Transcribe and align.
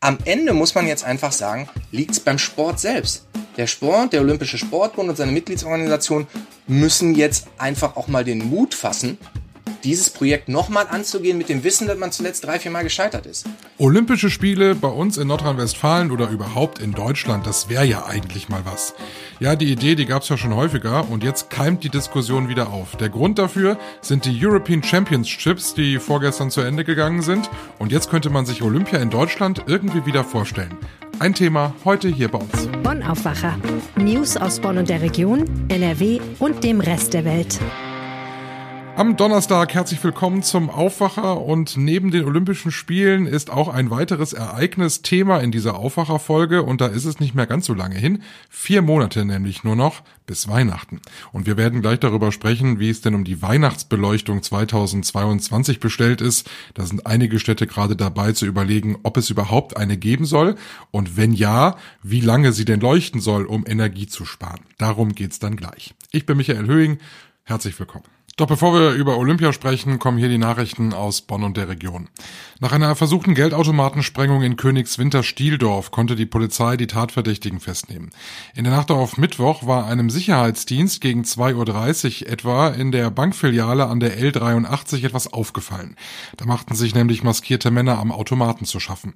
Am 0.00 0.18
Ende 0.24 0.52
muss 0.52 0.74
man 0.74 0.86
jetzt 0.86 1.04
einfach 1.04 1.32
sagen, 1.32 1.68
liegt 1.90 2.12
es 2.12 2.20
beim 2.20 2.38
Sport 2.38 2.80
selbst. 2.80 3.26
Der 3.56 3.66
Sport, 3.66 4.12
der 4.12 4.22
Olympische 4.22 4.58
Sportbund 4.58 5.08
und 5.08 5.16
seine 5.16 5.32
Mitgliedsorganisation 5.32 6.26
müssen 6.66 7.14
jetzt 7.14 7.46
einfach 7.58 7.96
auch 7.96 8.08
mal 8.08 8.24
den 8.24 8.38
Mut 8.48 8.74
fassen, 8.74 9.18
dieses 9.84 10.10
Projekt 10.10 10.48
nochmal 10.48 10.86
anzugehen 10.88 11.38
mit 11.38 11.48
dem 11.48 11.64
Wissen, 11.64 11.86
dass 11.86 11.98
man 11.98 12.12
zuletzt 12.12 12.44
drei, 12.44 12.58
vier 12.58 12.70
Mal 12.70 12.82
gescheitert 12.82 13.26
ist. 13.26 13.46
Olympische 13.78 14.30
Spiele 14.30 14.74
bei 14.74 14.88
uns 14.88 15.16
in 15.18 15.28
Nordrhein-Westfalen 15.28 16.10
oder 16.10 16.28
überhaupt 16.28 16.78
in 16.78 16.92
Deutschland, 16.92 17.46
das 17.46 17.68
wäre 17.68 17.84
ja 17.84 18.06
eigentlich 18.06 18.48
mal 18.48 18.62
was. 18.64 18.94
Ja, 19.40 19.56
die 19.56 19.70
Idee, 19.70 19.94
die 19.94 20.06
gab 20.06 20.22
es 20.22 20.28
ja 20.28 20.36
schon 20.36 20.54
häufiger 20.54 21.08
und 21.10 21.24
jetzt 21.24 21.50
keimt 21.50 21.84
die 21.84 21.88
Diskussion 21.88 22.48
wieder 22.48 22.70
auf. 22.70 22.96
Der 22.96 23.08
Grund 23.08 23.38
dafür 23.38 23.78
sind 24.00 24.24
die 24.24 24.44
European 24.44 24.82
Championships, 24.82 25.74
die 25.74 25.98
vorgestern 25.98 26.50
zu 26.50 26.60
Ende 26.60 26.84
gegangen 26.84 27.22
sind 27.22 27.50
und 27.78 27.92
jetzt 27.92 28.10
könnte 28.10 28.30
man 28.30 28.46
sich 28.46 28.62
Olympia 28.62 28.98
in 29.00 29.10
Deutschland 29.10 29.64
irgendwie 29.66 30.06
wieder 30.06 30.24
vorstellen. 30.24 30.76
Ein 31.18 31.34
Thema 31.34 31.74
heute 31.84 32.08
hier 32.08 32.28
bei 32.28 32.38
uns. 32.38 32.68
Bonn 32.82 33.02
Aufwacher. 33.02 33.56
News 33.96 34.36
aus 34.36 34.60
Bonn 34.60 34.78
und 34.78 34.88
der 34.88 35.02
Region, 35.02 35.44
NRW 35.68 36.20
und 36.38 36.64
dem 36.64 36.80
Rest 36.80 37.14
der 37.14 37.24
Welt. 37.24 37.60
Am 38.94 39.16
Donnerstag 39.16 39.72
herzlich 39.72 40.04
willkommen 40.04 40.42
zum 40.42 40.68
Aufwacher 40.68 41.40
und 41.40 41.78
neben 41.78 42.10
den 42.10 42.26
Olympischen 42.26 42.70
Spielen 42.70 43.26
ist 43.26 43.48
auch 43.48 43.68
ein 43.68 43.90
weiteres 43.90 44.34
Ereignis 44.34 45.00
Thema 45.00 45.38
in 45.38 45.50
dieser 45.50 45.76
Aufwacherfolge 45.76 46.62
und 46.62 46.82
da 46.82 46.88
ist 46.88 47.06
es 47.06 47.18
nicht 47.18 47.34
mehr 47.34 47.46
ganz 47.46 47.64
so 47.64 47.72
lange 47.72 47.96
hin. 47.96 48.22
Vier 48.50 48.82
Monate 48.82 49.24
nämlich 49.24 49.64
nur 49.64 49.76
noch 49.76 50.02
bis 50.26 50.46
Weihnachten. 50.46 51.00
Und 51.32 51.46
wir 51.46 51.56
werden 51.56 51.80
gleich 51.80 52.00
darüber 52.00 52.32
sprechen, 52.32 52.80
wie 52.80 52.90
es 52.90 53.00
denn 53.00 53.14
um 53.14 53.24
die 53.24 53.40
Weihnachtsbeleuchtung 53.40 54.42
2022 54.42 55.80
bestellt 55.80 56.20
ist. 56.20 56.50
Da 56.74 56.84
sind 56.84 57.06
einige 57.06 57.38
Städte 57.38 57.66
gerade 57.66 57.96
dabei 57.96 58.32
zu 58.32 58.44
überlegen, 58.44 58.98
ob 59.04 59.16
es 59.16 59.30
überhaupt 59.30 59.74
eine 59.74 59.96
geben 59.96 60.26
soll 60.26 60.54
und 60.90 61.16
wenn 61.16 61.32
ja, 61.32 61.76
wie 62.02 62.20
lange 62.20 62.52
sie 62.52 62.66
denn 62.66 62.80
leuchten 62.80 63.22
soll, 63.22 63.46
um 63.46 63.64
Energie 63.66 64.06
zu 64.06 64.26
sparen. 64.26 64.60
Darum 64.76 65.14
geht's 65.14 65.38
dann 65.38 65.56
gleich. 65.56 65.94
Ich 66.10 66.26
bin 66.26 66.36
Michael 66.36 66.66
Höhing. 66.66 66.98
Herzlich 67.44 67.78
willkommen. 67.78 68.04
Doch 68.38 68.46
bevor 68.46 68.72
wir 68.72 68.92
über 68.92 69.18
Olympia 69.18 69.52
sprechen, 69.52 69.98
kommen 69.98 70.16
hier 70.16 70.30
die 70.30 70.38
Nachrichten 70.38 70.94
aus 70.94 71.20
Bonn 71.20 71.42
und 71.44 71.58
der 71.58 71.68
Region. 71.68 72.08
Nach 72.60 72.72
einer 72.72 72.96
versuchten 72.96 73.34
Geldautomatensprengung 73.34 74.42
in 74.42 74.56
Königswinter-Stieldorf 74.56 75.90
konnte 75.90 76.16
die 76.16 76.24
Polizei 76.24 76.78
die 76.78 76.86
Tatverdächtigen 76.86 77.60
festnehmen. 77.60 78.10
In 78.54 78.64
der 78.64 78.72
Nacht 78.72 78.90
auf 78.90 79.18
Mittwoch 79.18 79.66
war 79.66 79.86
einem 79.86 80.08
Sicherheitsdienst 80.08 81.02
gegen 81.02 81.24
2.30 81.24 82.22
Uhr 82.22 82.30
etwa 82.30 82.68
in 82.68 82.90
der 82.90 83.10
Bankfiliale 83.10 83.86
an 83.86 84.00
der 84.00 84.18
L83 84.18 85.04
etwas 85.04 85.30
aufgefallen. 85.30 85.96
Da 86.38 86.46
machten 86.46 86.74
sich 86.74 86.94
nämlich 86.94 87.22
maskierte 87.22 87.70
Männer 87.70 87.98
am 87.98 88.12
Automaten 88.12 88.64
zu 88.64 88.80
schaffen. 88.80 89.12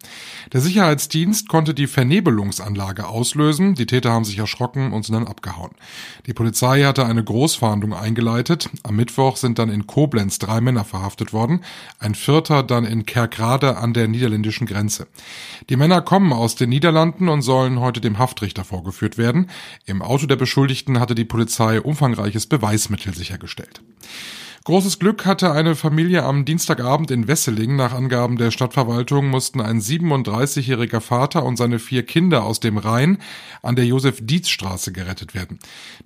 Der 0.52 0.60
Sicherheitsdienst 0.60 1.48
konnte 1.48 1.72
die 1.72 1.86
Vernebelungsanlage 1.86 3.06
auslösen, 3.06 3.76
die 3.76 3.86
Täter 3.86 4.12
haben 4.12 4.24
sich 4.24 4.38
erschrocken 4.38 4.92
und 4.92 5.04
sind 5.04 5.14
dann 5.14 5.26
abgehauen. 5.26 5.70
Die 6.26 6.34
Polizei 6.34 6.82
hatte 6.82 7.06
eine 7.06 7.24
Großfahndung 7.24 7.94
eingeleitet. 7.94 8.68
Am 8.82 8.96
Mittwoch 9.06 9.36
sind 9.36 9.60
dann 9.60 9.68
in 9.68 9.86
Koblenz 9.86 10.40
drei 10.40 10.60
Männer 10.60 10.84
verhaftet 10.84 11.32
worden, 11.32 11.60
ein 12.00 12.16
vierter 12.16 12.64
dann 12.64 12.84
in 12.84 13.06
Kerkrade 13.06 13.76
an 13.76 13.92
der 13.92 14.08
niederländischen 14.08 14.66
Grenze. 14.66 15.06
Die 15.70 15.76
Männer 15.76 16.00
kommen 16.00 16.32
aus 16.32 16.56
den 16.56 16.70
Niederlanden 16.70 17.28
und 17.28 17.42
sollen 17.42 17.78
heute 17.78 18.00
dem 18.00 18.18
Haftrichter 18.18 18.64
vorgeführt 18.64 19.16
werden. 19.16 19.48
Im 19.84 20.02
Auto 20.02 20.26
der 20.26 20.34
Beschuldigten 20.34 20.98
hatte 20.98 21.14
die 21.14 21.24
Polizei 21.24 21.80
umfangreiches 21.80 22.46
Beweismittel 22.46 23.14
sichergestellt. 23.14 23.80
Großes 24.64 24.98
Glück 24.98 25.26
hatte 25.26 25.52
eine 25.52 25.76
Familie 25.76 26.24
am 26.24 26.44
Dienstagabend 26.44 27.10
in 27.10 27.28
Wesseling. 27.28 27.76
Nach 27.76 27.92
Angaben 27.92 28.36
der 28.36 28.50
Stadtverwaltung 28.50 29.28
mussten 29.28 29.60
ein 29.60 29.80
37-jähriger 29.80 31.00
Vater 31.00 31.44
und 31.44 31.56
seine 31.56 31.78
vier 31.78 32.04
Kinder 32.04 32.44
aus 32.44 32.58
dem 32.60 32.78
Rhein 32.78 33.18
an 33.62 33.76
der 33.76 33.86
Josef-Dietz-Straße 33.86 34.92
gerettet 34.92 35.34
werden. 35.34 35.58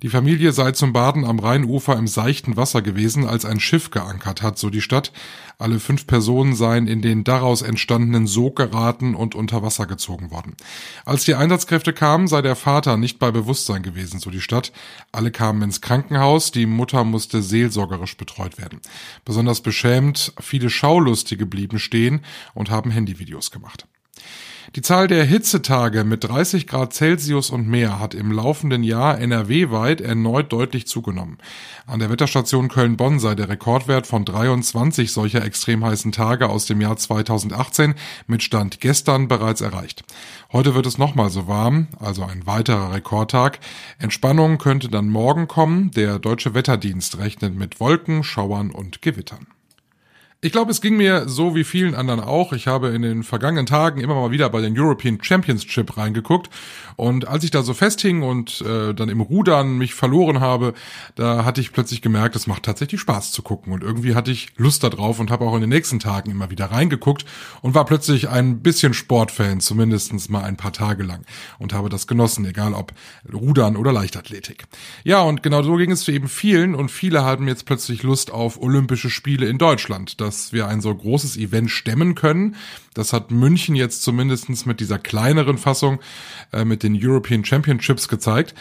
Die 0.03 0.09
Familie 0.09 0.51
sei 0.51 0.73
zum 0.73 0.93
Baden 0.93 1.25
am 1.25 1.39
Rheinufer 1.39 1.97
im 1.97 2.07
seichten 2.07 2.57
Wasser 2.57 2.81
gewesen, 2.81 3.25
als 3.25 3.45
ein 3.45 3.59
Schiff 3.59 3.89
geankert 3.89 4.41
hat, 4.41 4.59
so 4.59 4.69
die 4.69 4.81
Stadt. 4.81 5.11
Alle 5.61 5.79
fünf 5.79 6.07
Personen 6.07 6.55
seien 6.55 6.87
in 6.87 7.01
den 7.01 7.23
daraus 7.23 7.61
entstandenen 7.61 8.25
Sog 8.25 8.55
geraten 8.55 9.13
und 9.13 9.35
unter 9.35 9.61
Wasser 9.61 9.85
gezogen 9.85 10.31
worden. 10.31 10.55
Als 11.05 11.23
die 11.23 11.35
Einsatzkräfte 11.35 11.93
kamen, 11.93 12.27
sei 12.27 12.41
der 12.41 12.55
Vater 12.55 12.97
nicht 12.97 13.19
bei 13.19 13.31
Bewusstsein 13.31 13.83
gewesen, 13.83 14.19
so 14.19 14.31
die 14.31 14.41
Stadt. 14.41 14.71
Alle 15.11 15.29
kamen 15.29 15.61
ins 15.61 15.79
Krankenhaus, 15.79 16.51
die 16.51 16.65
Mutter 16.65 17.03
musste 17.03 17.43
seelsorgerisch 17.43 18.17
betreut 18.17 18.57
werden. 18.57 18.81
Besonders 19.23 19.61
beschämt, 19.61 20.33
viele 20.39 20.69
Schaulustige 20.69 21.45
blieben 21.45 21.77
stehen 21.77 22.21
und 22.53 22.71
haben 22.71 22.89
Handyvideos 22.89 23.51
gemacht. 23.51 23.85
Die 24.75 24.81
Zahl 24.81 25.07
der 25.07 25.25
Hitzetage 25.25 26.03
mit 26.03 26.23
30 26.23 26.65
Grad 26.65 26.93
Celsius 26.93 27.49
und 27.49 27.67
mehr 27.67 27.99
hat 27.99 28.13
im 28.13 28.31
laufenden 28.31 28.83
Jahr 28.83 29.19
NRW-weit 29.19 30.01
erneut 30.01 30.53
deutlich 30.53 30.87
zugenommen. 30.87 31.39
An 31.87 31.99
der 31.99 32.09
Wetterstation 32.09 32.69
Köln-Bonn 32.69 33.19
sei 33.19 33.35
der 33.35 33.49
Rekordwert 33.49 34.07
von 34.07 34.23
23 34.23 35.11
solcher 35.11 35.43
extrem 35.43 35.83
heißen 35.83 36.11
Tage 36.11 36.47
aus 36.47 36.67
dem 36.67 36.79
Jahr 36.79 36.95
2018 36.95 37.95
mit 38.27 38.43
Stand 38.43 38.79
gestern 38.79 39.27
bereits 39.27 39.61
erreicht. 39.61 40.03
Heute 40.53 40.73
wird 40.73 40.85
es 40.85 40.97
nochmal 40.97 41.29
so 41.29 41.47
warm, 41.47 41.87
also 41.99 42.23
ein 42.23 42.45
weiterer 42.45 42.93
Rekordtag. 42.93 43.59
Entspannung 43.99 44.57
könnte 44.57 44.89
dann 44.89 45.09
morgen 45.09 45.47
kommen. 45.47 45.91
Der 45.91 46.19
Deutsche 46.19 46.53
Wetterdienst 46.53 47.17
rechnet 47.17 47.55
mit 47.55 47.79
Wolken, 47.79 48.23
Schauern 48.23 48.71
und 48.71 49.01
Gewittern. 49.01 49.47
Ich 50.43 50.51
glaube, 50.51 50.71
es 50.71 50.81
ging 50.81 50.97
mir 50.97 51.29
so 51.29 51.53
wie 51.53 51.63
vielen 51.63 51.93
anderen 51.93 52.19
auch. 52.19 52.51
Ich 52.51 52.65
habe 52.65 52.87
in 52.87 53.03
den 53.03 53.21
vergangenen 53.21 53.67
Tagen 53.67 54.01
immer 54.01 54.15
mal 54.15 54.31
wieder 54.31 54.49
bei 54.49 54.59
den 54.59 54.73
European 54.75 55.19
Championship 55.21 55.97
reingeguckt 55.97 56.49
und 56.95 57.27
als 57.27 57.43
ich 57.43 57.51
da 57.51 57.61
so 57.61 57.75
festhing 57.75 58.23
und 58.23 58.61
äh, 58.61 58.95
dann 58.95 59.09
im 59.09 59.21
Rudern 59.21 59.77
mich 59.77 59.93
verloren 59.93 60.39
habe, 60.39 60.73
da 61.13 61.45
hatte 61.45 61.61
ich 61.61 61.71
plötzlich 61.71 62.01
gemerkt, 62.01 62.35
es 62.35 62.47
macht 62.47 62.63
tatsächlich 62.63 63.01
Spaß 63.01 63.31
zu 63.31 63.43
gucken 63.43 63.71
und 63.71 63.83
irgendwie 63.83 64.15
hatte 64.15 64.31
ich 64.31 64.53
Lust 64.57 64.83
darauf 64.83 65.19
und 65.19 65.29
habe 65.29 65.45
auch 65.45 65.53
in 65.53 65.61
den 65.61 65.69
nächsten 65.69 65.99
Tagen 65.99 66.31
immer 66.31 66.49
wieder 66.49 66.71
reingeguckt 66.71 67.23
und 67.61 67.75
war 67.75 67.85
plötzlich 67.85 68.29
ein 68.29 68.61
bisschen 68.61 68.95
Sportfan, 68.95 69.59
zumindestens 69.59 70.27
mal 70.29 70.43
ein 70.43 70.57
paar 70.57 70.73
Tage 70.73 71.03
lang 71.03 71.23
und 71.59 71.71
habe 71.71 71.89
das 71.89 72.07
genossen, 72.07 72.45
egal 72.45 72.73
ob 72.73 72.93
Rudern 73.31 73.75
oder 73.75 73.93
Leichtathletik. 73.93 74.65
Ja, 75.03 75.21
und 75.21 75.43
genau 75.43 75.61
so 75.61 75.75
ging 75.75 75.91
es 75.91 76.03
für 76.03 76.13
eben 76.13 76.27
vielen 76.27 76.73
und 76.73 76.89
viele 76.89 77.23
hatten 77.25 77.47
jetzt 77.47 77.65
plötzlich 77.65 78.01
Lust 78.01 78.31
auf 78.31 78.59
Olympische 78.59 79.11
Spiele 79.11 79.45
in 79.45 79.59
Deutschland. 79.59 80.19
Das 80.19 80.30
dass 80.31 80.53
wir 80.53 80.69
ein 80.69 80.79
so 80.79 80.95
großes 80.95 81.35
Event 81.35 81.69
stemmen 81.69 82.15
können. 82.15 82.55
Das 82.93 83.13
hat 83.13 83.31
München 83.31 83.75
jetzt 83.75 84.01
zumindestens 84.03 84.65
mit 84.65 84.79
dieser 84.79 84.97
kleineren 84.97 85.57
Fassung 85.57 85.99
äh, 86.51 86.65
mit 86.65 86.83
den 86.83 86.97
European 87.01 87.43
Championships 87.43 88.07
gezeigt. 88.07 88.53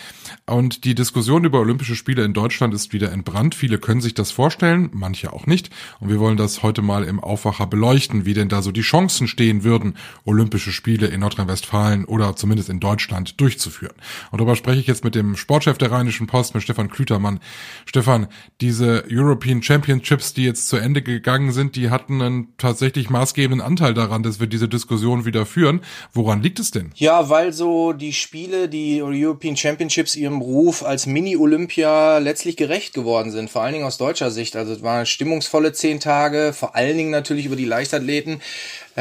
Und 0.46 0.84
die 0.84 0.94
Diskussion 0.94 1.44
über 1.44 1.58
Olympische 1.60 1.96
Spiele 1.96 2.24
in 2.24 2.32
Deutschland 2.32 2.74
ist 2.74 2.92
wieder 2.92 3.10
entbrannt. 3.12 3.54
Viele 3.54 3.78
können 3.78 4.00
sich 4.00 4.14
das 4.14 4.30
vorstellen, 4.30 4.90
manche 4.92 5.32
auch 5.32 5.46
nicht. 5.46 5.70
Und 5.98 6.10
wir 6.10 6.20
wollen 6.20 6.36
das 6.36 6.62
heute 6.62 6.82
mal 6.82 7.04
im 7.04 7.20
Aufwacher 7.20 7.66
beleuchten, 7.66 8.24
wie 8.24 8.34
denn 8.34 8.48
da 8.48 8.62
so 8.62 8.72
die 8.72 8.82
Chancen 8.82 9.28
stehen 9.28 9.64
würden, 9.64 9.94
Olympische 10.24 10.72
Spiele 10.72 11.06
in 11.06 11.20
Nordrhein-Westfalen 11.20 12.04
oder 12.04 12.34
zumindest 12.34 12.68
in 12.68 12.80
Deutschland 12.80 13.40
durchzuführen. 13.40 13.94
Und 14.30 14.40
darüber 14.40 14.56
spreche 14.56 14.80
ich 14.80 14.86
jetzt 14.86 15.04
mit 15.04 15.14
dem 15.14 15.36
Sportchef 15.36 15.78
der 15.78 15.90
Rheinischen 15.90 16.26
Post, 16.28 16.54
mit 16.54 16.62
Stefan 16.62 16.88
Klütermann. 16.88 17.40
Stefan, 17.84 18.28
diese 18.60 19.04
European 19.10 19.62
Championships, 19.62 20.34
die 20.34 20.44
jetzt 20.44 20.68
zu 20.68 20.76
Ende 20.76 21.02
gegangen 21.02 21.52
sind, 21.52 21.59
die 21.68 21.90
hatten 21.90 22.20
einen 22.22 22.48
tatsächlich 22.58 23.10
maßgebenden 23.10 23.64
Anteil 23.64 23.94
daran, 23.94 24.22
dass 24.22 24.40
wir 24.40 24.46
diese 24.46 24.68
Diskussion 24.68 25.24
wieder 25.24 25.46
führen. 25.46 25.80
Woran 26.12 26.42
liegt 26.42 26.58
es 26.58 26.70
denn? 26.70 26.90
Ja, 26.94 27.28
weil 27.28 27.52
so 27.52 27.92
die 27.92 28.12
Spiele, 28.12 28.68
die 28.68 29.02
European 29.02 29.56
Championships 29.56 30.16
ihrem 30.16 30.40
Ruf 30.40 30.82
als 30.82 31.06
Mini-Olympia 31.06 32.18
letztlich 32.18 32.56
gerecht 32.56 32.94
geworden 32.94 33.30
sind, 33.30 33.50
vor 33.50 33.62
allen 33.62 33.74
Dingen 33.74 33.84
aus 33.84 33.98
deutscher 33.98 34.30
Sicht. 34.30 34.56
Also 34.56 34.72
es 34.72 34.82
waren 34.82 35.06
stimmungsvolle 35.06 35.72
zehn 35.72 36.00
Tage, 36.00 36.52
vor 36.52 36.74
allen 36.74 36.96
Dingen 36.96 37.10
natürlich 37.10 37.46
über 37.46 37.56
die 37.56 37.64
Leichtathleten. 37.64 38.40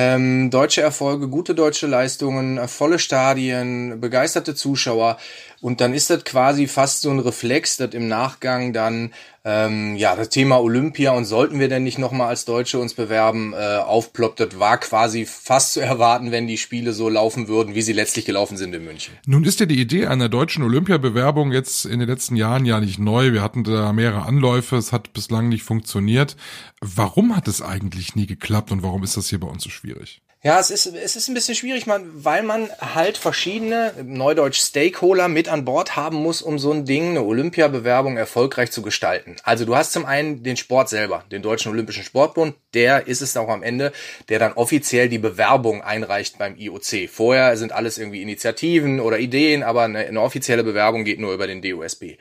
Ähm, 0.02 0.50
deutsche 0.50 0.80
Erfolge, 0.80 1.28
gute 1.28 1.54
deutsche 1.54 1.86
Leistungen, 1.86 2.70
volle 2.70 3.00
Stadien, 3.00 4.00
begeisterte 4.00 4.56
Zuschauer. 4.56 5.18
Und 5.60 5.82
dann 5.82 5.94
ist 5.94 6.10
das 6.10 6.24
quasi 6.24 6.68
fast 6.68 7.02
so 7.02 7.10
ein 7.10 7.20
Reflex, 7.20 7.76
dass 7.76 7.94
im 7.94 8.08
Nachgang 8.08 8.72
dann 8.72 9.12
ähm, 9.44 9.96
ja 9.98 10.16
das 10.16 10.30
Thema 10.30 10.62
Olympia 10.62 11.12
und 11.12 11.26
sollten 11.26 11.60
wir 11.60 11.68
denn 11.68 11.84
nicht 11.84 11.98
nochmal 11.98 12.30
als 12.30 12.46
Deutsche 12.46 12.80
uns 12.80 12.94
bewerben, 12.94 13.54
äh, 13.54 13.78
aufploppt. 13.78 14.40
Das 14.40 14.60
war 14.60 14.78
quasi 14.78 15.26
fast 15.26 15.74
zu 15.74 15.82
erwarten, 15.82 16.32
wenn 16.32 16.48
die 16.48 16.58
Spiele 16.58 16.94
so 16.94 17.10
laufen 17.10 17.50
würden, 17.50 17.76
wie 17.76 17.82
sie 17.82 17.92
letztlich 17.92 18.24
gelaufen 18.24 18.56
sind 18.56 18.74
in 18.74 18.86
München. 18.86 19.14
Nun 19.26 19.44
ist 19.44 19.60
ja 19.60 19.66
die 19.66 19.82
Idee 19.82 20.08
einer 20.08 20.30
deutschen 20.30 20.64
Olympiabewerbung 20.64 21.52
jetzt 21.52 21.86
in 21.86 22.00
den 22.00 22.08
letzten 22.08 22.38
Jahren 22.38 22.64
ja 22.64 22.80
nicht 22.80 23.00
neu. 23.00 23.34
Wir 23.34 23.42
hatten 23.42 23.66
da 23.66 23.92
mehrere 23.92 24.24
Anläufe, 24.24 24.78
es 24.78 24.94
hat 24.94 25.12
bislang 25.12 25.50
nicht 25.50 25.64
funktioniert. 25.64 26.38
Warum 26.80 27.36
hat 27.36 27.50
es 27.50 27.62
eigentlich 27.62 28.16
nie 28.16 28.28
geklappt 28.28 28.72
und 28.72 28.82
warum 28.82 29.04
ist 29.04 29.18
das 29.18 29.28
hier 29.28 29.42
bei 29.42 29.48
uns 29.48 29.64
so 29.64 29.70
schwierig? 29.70 29.89
schwierig. 29.90 30.22
Ja, 30.42 30.58
es 30.58 30.72
ist, 30.72 30.86
es 30.86 31.18
ist 31.18 31.28
ein 31.28 31.34
bisschen 31.34 31.56
schwierig, 31.56 31.86
man, 31.86 32.24
weil 32.24 32.44
man 32.44 32.70
halt 32.80 33.18
verschiedene, 33.18 33.92
neudeutsch 34.06 34.62
Stakeholder 34.62 35.28
mit 35.28 35.50
an 35.50 35.66
Bord 35.66 35.98
haben 35.98 36.16
muss, 36.16 36.42
um 36.42 36.58
so 36.58 36.72
ein 36.72 36.86
Ding, 36.86 37.10
eine 37.10 37.24
Olympiabewerbung 37.24 38.16
erfolgreich 38.16 38.72
zu 38.72 38.82
gestalten. 38.82 39.36
Also 39.44 39.66
du 39.66 39.76
hast 39.76 39.92
zum 39.92 40.06
einen 40.06 40.42
den 40.42 40.56
Sport 40.56 40.88
selber, 40.88 41.26
den 41.30 41.42
Deutschen 41.42 41.74
Olympischen 41.74 42.06
Sportbund, 42.06 42.56
der 42.74 43.08
ist 43.08 43.20
es 43.22 43.36
auch 43.36 43.50
am 43.50 43.64
Ende, 43.64 43.92
der 44.30 44.40
dann 44.40 44.54
offiziell 44.54 45.10
die 45.10 45.18
Bewerbung 45.18 45.82
einreicht 45.82 46.38
beim 46.38 46.56
IOC. 46.56 47.10
Vorher 47.12 47.58
sind 47.58 47.74
alles 47.74 47.98
irgendwie 47.98 48.22
Initiativen 48.22 49.02
oder 49.02 49.20
Ideen, 49.20 49.62
aber 49.62 49.82
eine, 49.82 50.00
eine 50.00 50.22
offizielle 50.22 50.64
Bewerbung 50.64 51.04
geht 51.04 51.20
nur 51.20 51.34
über 51.34 51.48
den 51.48 51.62
DOSB. 51.62 52.16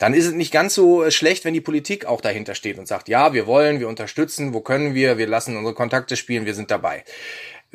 Dann 0.00 0.12
ist 0.12 0.26
es 0.26 0.32
nicht 0.32 0.52
ganz 0.52 0.74
so 0.74 1.08
schlecht, 1.12 1.44
wenn 1.44 1.54
die 1.54 1.60
Politik 1.60 2.04
auch 2.04 2.20
dahinter 2.20 2.56
steht 2.56 2.80
und 2.80 2.88
sagt, 2.88 3.08
ja, 3.08 3.32
wir 3.32 3.46
wollen, 3.46 3.78
wir 3.78 3.86
unterstützen, 3.86 4.54
wo 4.54 4.60
können 4.60 4.96
wir, 4.96 5.18
wir 5.18 5.28
lassen 5.28 5.56
unsere 5.56 5.76
Kontakte 5.76 6.16
spielen, 6.16 6.46
wir 6.46 6.54
sind 6.54 6.72
dabei. 6.72 7.04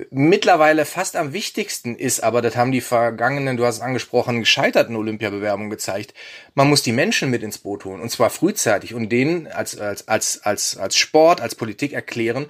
Mittlerweile 0.09 0.83
fast 0.83 1.15
am 1.15 1.31
wichtigsten 1.31 1.95
ist 1.95 2.21
aber, 2.21 2.41
das 2.41 2.57
haben 2.57 2.73
die 2.73 2.81
vergangenen, 2.81 3.55
du 3.55 3.65
hast 3.65 3.75
es 3.75 3.81
angesprochen, 3.81 4.41
gescheiterten 4.41 4.97
Olympiabewerbungen 4.97 5.69
gezeigt, 5.69 6.13
man 6.53 6.67
muss 6.67 6.83
die 6.83 6.91
Menschen 6.91 7.29
mit 7.29 7.43
ins 7.43 7.59
Boot 7.59 7.85
holen 7.85 8.01
und 8.01 8.11
zwar 8.11 8.29
frühzeitig 8.29 8.93
und 8.93 9.07
denen 9.09 9.47
als, 9.47 9.79
als, 9.79 10.09
als, 10.09 10.41
als, 10.43 10.75
als 10.75 10.97
Sport, 10.97 11.39
als 11.39 11.55
Politik 11.55 11.93
erklären, 11.93 12.47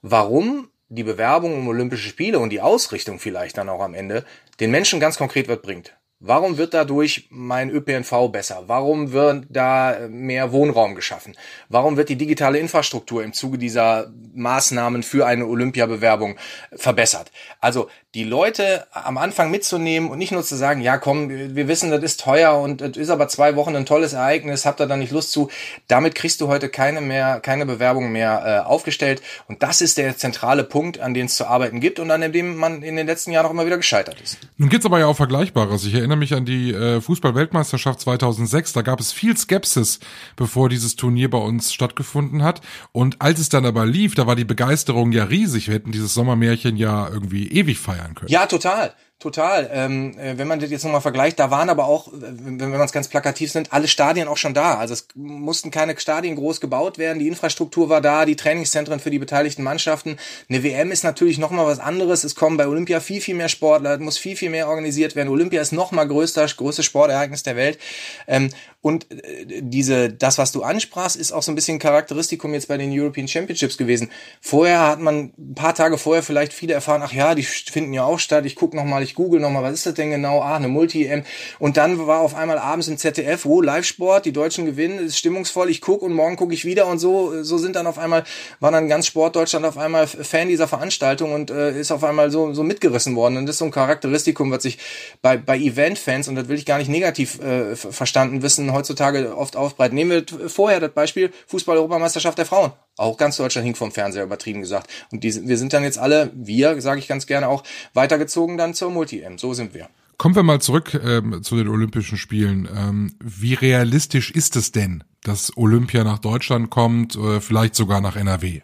warum 0.00 0.70
die 0.88 1.02
Bewerbung 1.02 1.54
um 1.58 1.68
Olympische 1.68 2.08
Spiele 2.08 2.38
und 2.38 2.48
die 2.48 2.62
Ausrichtung 2.62 3.18
vielleicht 3.18 3.58
dann 3.58 3.68
auch 3.68 3.80
am 3.80 3.92
Ende 3.92 4.24
den 4.60 4.70
Menschen 4.70 4.98
ganz 4.98 5.18
konkret 5.18 5.48
was 5.48 5.60
bringt. 5.60 5.94
Warum 6.18 6.56
wird 6.56 6.72
dadurch 6.72 7.28
mein 7.30 7.68
ÖPNV 7.68 8.28
besser? 8.32 8.64
Warum 8.68 9.12
wird 9.12 9.44
da 9.50 10.08
mehr 10.08 10.50
Wohnraum 10.50 10.94
geschaffen? 10.94 11.36
Warum 11.68 11.98
wird 11.98 12.08
die 12.08 12.16
digitale 12.16 12.58
Infrastruktur 12.58 13.22
im 13.22 13.34
Zuge 13.34 13.58
dieser 13.58 14.10
Maßnahmen 14.34 15.02
für 15.02 15.26
eine 15.26 15.46
Olympiabewerbung 15.46 16.38
verbessert? 16.72 17.30
Also 17.60 17.90
die 18.16 18.24
Leute 18.24 18.86
am 18.92 19.18
Anfang 19.18 19.50
mitzunehmen 19.50 20.08
und 20.08 20.16
nicht 20.16 20.32
nur 20.32 20.42
zu 20.42 20.56
sagen, 20.56 20.80
ja 20.80 20.96
komm, 20.96 21.28
wir 21.28 21.68
wissen, 21.68 21.90
das 21.90 22.02
ist 22.02 22.18
teuer 22.18 22.58
und 22.58 22.80
das 22.80 22.96
ist 22.96 23.10
aber 23.10 23.28
zwei 23.28 23.56
Wochen 23.56 23.76
ein 23.76 23.84
tolles 23.84 24.14
Ereignis, 24.14 24.64
habt 24.64 24.80
ihr 24.80 24.86
da 24.86 24.96
nicht 24.96 25.12
Lust 25.12 25.32
zu? 25.32 25.50
Damit 25.86 26.14
kriegst 26.14 26.40
du 26.40 26.48
heute 26.48 26.70
keine 26.70 27.02
mehr, 27.02 27.40
keine 27.40 27.66
Bewerbung 27.66 28.10
mehr 28.10 28.62
äh, 28.64 28.66
aufgestellt 28.66 29.20
und 29.48 29.62
das 29.62 29.82
ist 29.82 29.98
der 29.98 30.16
zentrale 30.16 30.64
Punkt, 30.64 30.98
an 30.98 31.12
dem 31.12 31.26
es 31.26 31.36
zu 31.36 31.46
arbeiten 31.46 31.78
gibt 31.78 32.00
und 32.00 32.10
an 32.10 32.32
dem 32.32 32.56
man 32.56 32.80
in 32.80 32.96
den 32.96 33.06
letzten 33.06 33.32
Jahren 33.32 33.44
auch 33.44 33.50
immer 33.50 33.66
wieder 33.66 33.76
gescheitert 33.76 34.18
ist. 34.18 34.38
Nun 34.56 34.70
gibt's 34.70 34.86
aber 34.86 34.98
ja 34.98 35.08
auch 35.08 35.16
Vergleichbares. 35.16 35.84
Ich 35.84 35.92
erinnere 35.92 36.16
mich 36.16 36.32
an 36.32 36.46
die 36.46 36.72
äh, 36.72 37.02
Fußball-Weltmeisterschaft 37.02 38.00
2006, 38.00 38.72
da 38.72 38.80
gab 38.80 38.98
es 38.98 39.12
viel 39.12 39.36
Skepsis, 39.36 40.00
bevor 40.36 40.70
dieses 40.70 40.96
Turnier 40.96 41.28
bei 41.28 41.36
uns 41.36 41.70
stattgefunden 41.70 42.42
hat 42.42 42.62
und 42.92 43.20
als 43.20 43.40
es 43.40 43.50
dann 43.50 43.66
aber 43.66 43.84
lief, 43.84 44.14
da 44.14 44.26
war 44.26 44.36
die 44.36 44.46
Begeisterung 44.46 45.12
ja 45.12 45.24
riesig. 45.24 45.66
Wir 45.66 45.74
hätten 45.74 45.92
dieses 45.92 46.14
Sommermärchen 46.14 46.78
ja 46.78 47.10
irgendwie 47.10 47.48
ewig 47.48 47.78
feiern 47.78 48.05
können. 48.14 48.28
Ja, 48.28 48.46
total. 48.46 48.94
Total. 49.18 49.70
Ähm, 49.72 50.18
äh, 50.18 50.36
wenn 50.36 50.46
man 50.46 50.60
das 50.60 50.70
jetzt 50.70 50.84
nochmal 50.84 51.00
vergleicht, 51.00 51.38
da 51.38 51.50
waren 51.50 51.70
aber 51.70 51.86
auch, 51.86 52.08
wenn, 52.12 52.60
wenn 52.60 52.70
man 52.70 52.82
es 52.82 52.92
ganz 52.92 53.08
plakativ 53.08 53.50
sind, 53.50 53.72
alle 53.72 53.88
Stadien 53.88 54.28
auch 54.28 54.36
schon 54.36 54.52
da. 54.52 54.74
Also 54.74 54.92
es 54.92 55.08
mussten 55.14 55.70
keine 55.70 55.98
Stadien 55.98 56.36
groß 56.36 56.60
gebaut 56.60 56.98
werden, 56.98 57.18
die 57.18 57.28
Infrastruktur 57.28 57.88
war 57.88 58.02
da, 58.02 58.26
die 58.26 58.36
Trainingszentren 58.36 59.00
für 59.00 59.08
die 59.10 59.18
beteiligten 59.18 59.62
Mannschaften. 59.62 60.18
Eine 60.50 60.62
WM 60.62 60.92
ist 60.92 61.02
natürlich 61.02 61.38
nochmal 61.38 61.64
was 61.64 61.78
anderes. 61.78 62.24
Es 62.24 62.34
kommen 62.34 62.58
bei 62.58 62.68
Olympia 62.68 63.00
viel, 63.00 63.22
viel 63.22 63.34
mehr 63.34 63.48
Sportler, 63.48 63.96
muss 63.98 64.18
viel, 64.18 64.36
viel 64.36 64.50
mehr 64.50 64.68
organisiert 64.68 65.16
werden. 65.16 65.30
Olympia 65.30 65.62
ist 65.62 65.72
nochmal 65.72 66.06
größter, 66.06 66.46
größtes 66.46 66.84
Sportereignis 66.84 67.42
der 67.42 67.56
Welt. 67.56 67.78
Ähm, 68.26 68.50
und 68.82 69.10
äh, 69.10 69.62
diese, 69.62 70.10
das, 70.10 70.36
was 70.36 70.52
du 70.52 70.62
ansprachst, 70.62 71.16
ist 71.16 71.32
auch 71.32 71.42
so 71.42 71.50
ein 71.50 71.56
bisschen 71.56 71.78
Charakteristikum 71.78 72.52
jetzt 72.52 72.68
bei 72.68 72.76
den 72.76 72.92
European 72.92 73.26
Championships 73.26 73.78
gewesen. 73.78 74.10
Vorher 74.42 74.86
hat 74.86 75.00
man 75.00 75.32
ein 75.38 75.54
paar 75.54 75.74
Tage 75.74 75.96
vorher 75.98 76.22
vielleicht 76.22 76.52
viele 76.52 76.74
erfahren, 76.74 77.02
ach 77.02 77.12
ja, 77.12 77.34
die 77.34 77.42
finden 77.42 77.92
ja 77.94 78.04
auch 78.04 78.18
statt, 78.18 78.46
ich 78.46 78.54
gucke 78.54 78.76
nochmal, 78.76 79.05
ich 79.06 79.14
google 79.14 79.40
nochmal, 79.40 79.62
was 79.62 79.74
ist 79.74 79.86
das 79.86 79.94
denn 79.94 80.10
genau? 80.10 80.40
Ah, 80.40 80.56
eine 80.56 80.68
Multi-M. 80.68 81.24
Und 81.58 81.76
dann 81.76 82.06
war 82.06 82.20
auf 82.20 82.34
einmal 82.34 82.58
abends 82.58 82.88
im 82.88 82.98
ZDF, 82.98 83.46
oh, 83.46 83.60
Live-Sport, 83.60 84.26
die 84.26 84.32
Deutschen 84.32 84.66
gewinnen, 84.66 84.98
ist 84.98 85.18
stimmungsvoll, 85.18 85.70
ich 85.70 85.80
gucke 85.80 86.04
und 86.04 86.12
morgen 86.12 86.36
gucke 86.36 86.54
ich 86.54 86.64
wieder 86.64 86.86
und 86.86 86.98
so, 86.98 87.42
so 87.42 87.58
sind 87.58 87.76
dann 87.76 87.86
auf 87.86 87.98
einmal, 87.98 88.24
war 88.60 88.70
dann 88.70 88.88
ganz 88.88 89.06
Sportdeutschland 89.06 89.64
auf 89.64 89.78
einmal 89.78 90.06
Fan 90.06 90.48
dieser 90.48 90.68
Veranstaltung 90.68 91.32
und 91.32 91.50
äh, 91.50 91.78
ist 91.78 91.90
auf 91.90 92.04
einmal 92.04 92.30
so, 92.30 92.52
so 92.52 92.62
mitgerissen 92.62 93.16
worden. 93.16 93.36
Und 93.36 93.46
das 93.46 93.54
ist 93.54 93.58
so 93.60 93.64
ein 93.64 93.70
Charakteristikum, 93.70 94.50
was 94.50 94.62
sich 94.62 94.78
bei, 95.22 95.36
bei 95.36 95.56
Event-Fans, 95.58 96.28
und 96.28 96.34
das 96.34 96.48
will 96.48 96.56
ich 96.56 96.66
gar 96.66 96.78
nicht 96.78 96.88
negativ 96.88 97.40
äh, 97.40 97.76
verstanden 97.76 98.42
wissen, 98.42 98.72
heutzutage 98.72 99.36
oft 99.36 99.56
aufbreitet. 99.56 99.94
Nehmen 99.94 100.10
wir 100.10 100.48
vorher 100.48 100.80
das 100.80 100.92
Beispiel 100.92 101.32
Fußball-Europameisterschaft 101.46 102.38
der 102.38 102.46
Frauen. 102.46 102.72
Auch 102.96 103.16
ganz 103.16 103.36
Deutschland 103.36 103.64
hing 103.66 103.74
vom 103.74 103.92
Fernseher 103.92 104.24
übertrieben 104.24 104.60
gesagt. 104.60 104.90
Und 105.12 105.22
die, 105.22 105.46
wir 105.46 105.58
sind 105.58 105.72
dann 105.72 105.82
jetzt 105.82 105.98
alle, 105.98 106.30
wir, 106.34 106.80
sage 106.80 106.98
ich 106.98 107.08
ganz 107.08 107.26
gerne 107.26 107.48
auch, 107.48 107.62
weitergezogen 107.94 108.56
dann 108.56 108.74
zur 108.74 108.90
Multi-M. 108.90 109.38
So 109.38 109.54
sind 109.54 109.74
wir. 109.74 109.88
Kommen 110.18 110.34
wir 110.34 110.42
mal 110.42 110.60
zurück 110.62 110.98
ähm, 111.04 111.42
zu 111.42 111.56
den 111.56 111.68
Olympischen 111.68 112.16
Spielen. 112.16 112.66
Ähm, 112.74 113.14
wie 113.22 113.52
realistisch 113.52 114.30
ist 114.30 114.56
es 114.56 114.72
denn, 114.72 115.04
dass 115.22 115.54
Olympia 115.56 116.04
nach 116.04 116.18
Deutschland 116.18 116.70
kommt, 116.70 117.16
äh, 117.16 117.40
vielleicht 117.40 117.74
sogar 117.74 118.00
nach 118.00 118.16
NRW? 118.16 118.62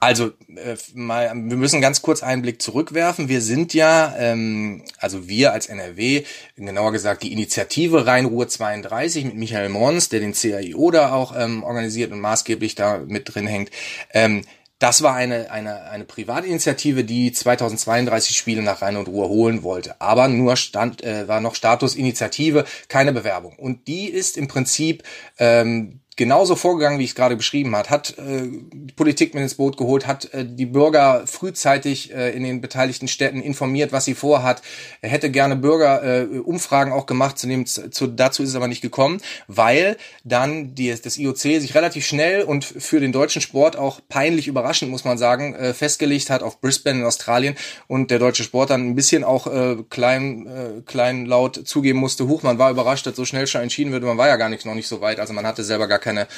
Also 0.00 0.32
äh, 0.48 0.76
mal, 0.94 1.28
wir 1.34 1.56
müssen 1.56 1.80
ganz 1.80 2.02
kurz 2.02 2.22
einen 2.22 2.42
Blick 2.42 2.60
zurückwerfen. 2.60 3.28
Wir 3.28 3.40
sind 3.40 3.74
ja, 3.74 4.14
ähm, 4.18 4.84
also 4.98 5.28
wir 5.28 5.52
als 5.52 5.66
NRW, 5.66 6.24
genauer 6.56 6.92
gesagt 6.92 7.22
die 7.22 7.32
Initiative 7.32 8.06
Rhein-Ruhr 8.06 8.48
32 8.48 9.24
mit 9.24 9.34
Michael 9.36 9.68
Mons, 9.68 10.08
der 10.08 10.20
den 10.20 10.32
CAIO 10.32 10.90
da 10.90 11.12
auch 11.12 11.34
ähm, 11.36 11.62
organisiert 11.62 12.12
und 12.12 12.20
maßgeblich 12.20 12.74
da 12.74 12.98
mit 12.98 13.34
drin 13.34 13.46
hängt. 13.46 13.70
Ähm, 14.12 14.42
das 14.78 15.02
war 15.02 15.14
eine, 15.14 15.50
eine, 15.50 15.84
eine 15.88 16.04
Privatinitiative, 16.04 17.02
die 17.02 17.32
2032 17.32 18.36
Spiele 18.36 18.62
nach 18.62 18.82
Rhein 18.82 18.96
und 18.96 19.08
Ruhr 19.08 19.28
holen 19.28 19.62
wollte. 19.62 20.00
Aber 20.02 20.28
nur 20.28 20.56
stand, 20.56 21.02
äh, 21.02 21.26
war 21.28 21.40
noch 21.40 21.54
Status 21.54 21.94
Initiative, 21.94 22.66
keine 22.88 23.12
Bewerbung. 23.12 23.56
Und 23.56 23.88
die 23.88 24.06
ist 24.06 24.36
im 24.36 24.48
Prinzip 24.48 25.02
ähm, 25.38 26.00
genauso 26.16 26.56
vorgegangen, 26.56 26.98
wie 26.98 27.04
ich 27.04 27.10
es 27.10 27.14
gerade 27.14 27.36
beschrieben 27.36 27.76
hat, 27.76 27.90
hat 27.90 28.16
äh, 28.18 28.48
Politik 28.96 29.34
mit 29.34 29.42
ins 29.42 29.54
Boot 29.54 29.76
geholt, 29.76 30.06
hat 30.06 30.32
äh, 30.32 30.46
die 30.46 30.64
Bürger 30.64 31.26
frühzeitig 31.26 32.12
äh, 32.12 32.30
in 32.30 32.42
den 32.42 32.62
beteiligten 32.62 33.06
Städten 33.06 33.42
informiert, 33.42 33.92
was 33.92 34.06
sie 34.06 34.14
vorhat. 34.14 34.62
Er 35.02 35.10
hätte 35.10 35.30
gerne 35.30 35.56
Bürgerumfragen 35.56 36.92
äh, 36.92 36.96
auch 36.96 37.04
gemacht, 37.04 37.38
zu 37.38 37.46
dem, 37.46 37.66
zu, 37.66 38.06
dazu 38.06 38.42
ist 38.42 38.48
es 38.48 38.54
aber 38.54 38.66
nicht 38.66 38.80
gekommen, 38.80 39.20
weil 39.46 39.98
dann 40.24 40.74
die, 40.74 40.94
das 41.00 41.18
IOC 41.18 41.38
sich 41.38 41.74
relativ 41.74 42.06
schnell 42.06 42.42
und 42.42 42.64
für 42.64 42.98
den 42.98 43.12
deutschen 43.12 43.42
Sport 43.42 43.76
auch 43.76 44.00
peinlich 44.08 44.48
überraschend, 44.48 44.90
muss 44.90 45.04
man 45.04 45.18
sagen, 45.18 45.54
äh, 45.54 45.74
festgelegt 45.74 46.30
hat 46.30 46.42
auf 46.42 46.60
Brisbane 46.62 47.00
in 47.00 47.04
Australien 47.04 47.56
und 47.88 48.10
der 48.10 48.18
deutsche 48.18 48.42
Sport 48.42 48.70
dann 48.70 48.88
ein 48.88 48.94
bisschen 48.94 49.22
auch 49.22 49.46
äh, 49.46 49.76
klein, 49.90 50.46
äh, 50.46 50.80
klein 50.86 51.26
laut 51.26 51.68
zugeben 51.68 51.98
musste, 51.98 52.26
huch, 52.26 52.42
man 52.42 52.58
war 52.58 52.70
überrascht, 52.70 53.06
dass 53.06 53.16
so 53.16 53.26
schnell 53.26 53.46
schon 53.46 53.60
entschieden 53.60 53.92
wird, 53.92 54.02
man 54.02 54.16
war 54.16 54.28
ja 54.28 54.36
gar 54.36 54.48
nicht, 54.48 54.64
noch 54.64 54.74
nicht 54.74 54.88
so 54.88 55.02
weit, 55.02 55.20
also 55.20 55.34
man 55.34 55.46
hatte 55.46 55.62
selber 55.62 55.86
gar 55.86 55.98
keine 56.06 56.28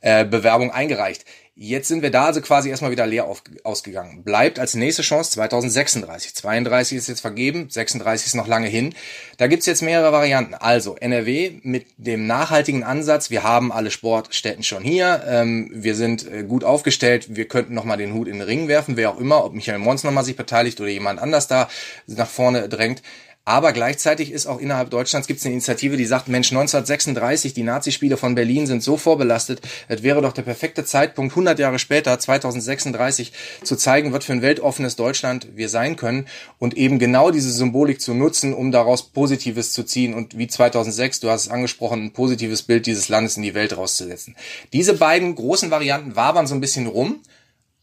äh, 0.00 0.24
Bewerbung 0.24 0.70
eingereicht. 0.70 1.24
Jetzt 1.62 1.88
sind 1.88 2.00
wir 2.00 2.10
da 2.10 2.24
also 2.24 2.40
quasi 2.40 2.70
erstmal 2.70 2.90
wieder 2.90 3.06
leer 3.06 3.26
auf, 3.26 3.42
ausgegangen. 3.64 4.24
Bleibt 4.24 4.58
als 4.58 4.72
nächste 4.72 5.02
Chance 5.02 5.32
2036. 5.32 6.34
32 6.34 6.96
ist 6.96 7.06
jetzt 7.06 7.20
vergeben, 7.20 7.68
36 7.68 8.28
ist 8.28 8.34
noch 8.34 8.46
lange 8.46 8.68
hin. 8.68 8.94
Da 9.36 9.46
gibt's 9.46 9.66
jetzt 9.66 9.82
mehrere 9.82 10.10
Varianten. 10.10 10.54
Also 10.54 10.96
NRW 10.96 11.60
mit 11.62 11.84
dem 11.98 12.26
nachhaltigen 12.26 12.82
Ansatz, 12.82 13.28
wir 13.28 13.42
haben 13.42 13.72
alle 13.72 13.90
Sportstätten 13.90 14.62
schon 14.64 14.82
hier, 14.82 15.22
ähm, 15.28 15.70
wir 15.74 15.94
sind 15.96 16.26
äh, 16.26 16.44
gut 16.44 16.64
aufgestellt, 16.64 17.36
wir 17.36 17.46
könnten 17.46 17.74
nochmal 17.74 17.98
den 17.98 18.14
Hut 18.14 18.28
in 18.28 18.38
den 18.38 18.48
Ring 18.48 18.66
werfen, 18.66 18.96
wer 18.96 19.10
auch 19.10 19.20
immer, 19.20 19.44
ob 19.44 19.52
Michael 19.52 19.80
Mons 19.80 20.02
nochmal 20.02 20.24
sich 20.24 20.36
beteiligt 20.36 20.80
oder 20.80 20.88
jemand 20.88 21.20
anders 21.20 21.46
da 21.46 21.68
nach 22.06 22.30
vorne 22.30 22.70
drängt. 22.70 23.02
Aber 23.50 23.72
gleichzeitig 23.72 24.30
ist 24.30 24.46
auch 24.46 24.60
innerhalb 24.60 24.90
Deutschlands 24.90 25.26
gibt 25.26 25.40
es 25.40 25.44
eine 25.44 25.54
Initiative, 25.54 25.96
die 25.96 26.04
sagt, 26.04 26.28
Mensch, 26.28 26.52
1936, 26.52 27.52
die 27.52 27.64
Nazispiele 27.64 28.16
von 28.16 28.36
Berlin 28.36 28.68
sind 28.68 28.80
so 28.80 28.96
vorbelastet, 28.96 29.60
es 29.88 30.04
wäre 30.04 30.22
doch 30.22 30.32
der 30.32 30.42
perfekte 30.42 30.84
Zeitpunkt, 30.84 31.32
100 31.32 31.58
Jahre 31.58 31.80
später, 31.80 32.16
2036, 32.16 33.32
zu 33.64 33.74
zeigen, 33.74 34.12
was 34.12 34.24
für 34.24 34.34
ein 34.34 34.42
weltoffenes 34.42 34.94
Deutschland 34.94 35.48
wir 35.56 35.68
sein 35.68 35.96
können 35.96 36.26
und 36.60 36.76
eben 36.76 37.00
genau 37.00 37.32
diese 37.32 37.50
Symbolik 37.50 38.00
zu 38.00 38.14
nutzen, 38.14 38.54
um 38.54 38.70
daraus 38.70 39.08
Positives 39.08 39.72
zu 39.72 39.82
ziehen 39.82 40.14
und 40.14 40.38
wie 40.38 40.46
2006, 40.46 41.18
du 41.18 41.28
hast 41.28 41.46
es 41.46 41.50
angesprochen, 41.50 42.04
ein 42.04 42.12
positives 42.12 42.62
Bild 42.62 42.86
dieses 42.86 43.08
Landes 43.08 43.36
in 43.36 43.42
die 43.42 43.54
Welt 43.54 43.76
rauszusetzen. 43.76 44.36
Diese 44.72 44.94
beiden 44.94 45.34
großen 45.34 45.72
Varianten 45.72 46.14
wabern 46.14 46.46
so 46.46 46.54
ein 46.54 46.60
bisschen 46.60 46.86
rum. 46.86 47.18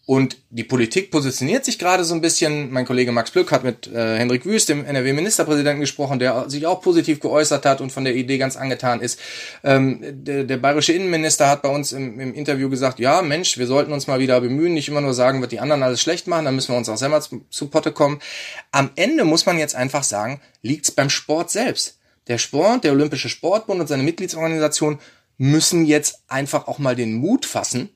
Und 0.07 0.37
die 0.51 0.63
Politik 0.63 1.11
positioniert 1.11 1.65
sich 1.65 1.77
gerade 1.77 2.05
so 2.05 2.15
ein 2.15 2.21
bisschen. 2.21 2.71
Mein 2.71 2.85
Kollege 2.85 3.11
Max 3.11 3.29
Plück 3.29 3.51
hat 3.51 3.65
mit 3.65 3.87
äh, 3.87 4.17
Hendrik 4.17 4.45
Wüst, 4.45 4.69
dem 4.69 4.85
NRW-Ministerpräsidenten, 4.85 5.81
gesprochen, 5.81 6.17
der 6.17 6.49
sich 6.49 6.65
auch 6.65 6.79
positiv 6.79 7.19
geäußert 7.19 7.65
hat 7.65 7.81
und 7.81 7.91
von 7.91 8.05
der 8.05 8.15
Idee 8.15 8.37
ganz 8.37 8.55
angetan 8.55 9.01
ist. 9.01 9.19
Ähm, 9.65 9.99
der, 10.01 10.45
der 10.45 10.55
bayerische 10.55 10.93
Innenminister 10.93 11.49
hat 11.49 11.61
bei 11.61 11.67
uns 11.67 11.91
im, 11.91 12.21
im, 12.21 12.33
Interview 12.33 12.69
gesagt, 12.69 12.99
ja, 12.99 13.21
Mensch, 13.21 13.57
wir 13.57 13.67
sollten 13.67 13.91
uns 13.91 14.07
mal 14.07 14.19
wieder 14.19 14.39
bemühen, 14.39 14.73
nicht 14.73 14.87
immer 14.87 15.01
nur 15.01 15.13
sagen, 15.13 15.41
was 15.41 15.49
die 15.49 15.59
anderen 15.59 15.83
alles 15.83 15.99
schlecht 15.99 16.25
machen, 16.25 16.45
dann 16.45 16.55
müssen 16.55 16.71
wir 16.71 16.77
uns 16.77 16.87
auch 16.87 16.95
selber 16.95 17.19
zu, 17.19 17.41
zu 17.49 17.67
Potte 17.67 17.91
kommen. 17.91 18.21
Am 18.71 18.91
Ende 18.95 19.25
muss 19.25 19.45
man 19.45 19.59
jetzt 19.59 19.75
einfach 19.75 20.03
sagen, 20.03 20.39
liegt's 20.61 20.89
beim 20.89 21.09
Sport 21.09 21.51
selbst. 21.51 21.99
Der 22.27 22.37
Sport, 22.37 22.85
der 22.85 22.93
Olympische 22.93 23.27
Sportbund 23.27 23.81
und 23.81 23.87
seine 23.87 24.03
Mitgliedsorganisation 24.03 24.99
müssen 25.37 25.85
jetzt 25.85 26.23
einfach 26.29 26.69
auch 26.69 26.79
mal 26.79 26.95
den 26.95 27.13
Mut 27.15 27.45
fassen, 27.45 27.89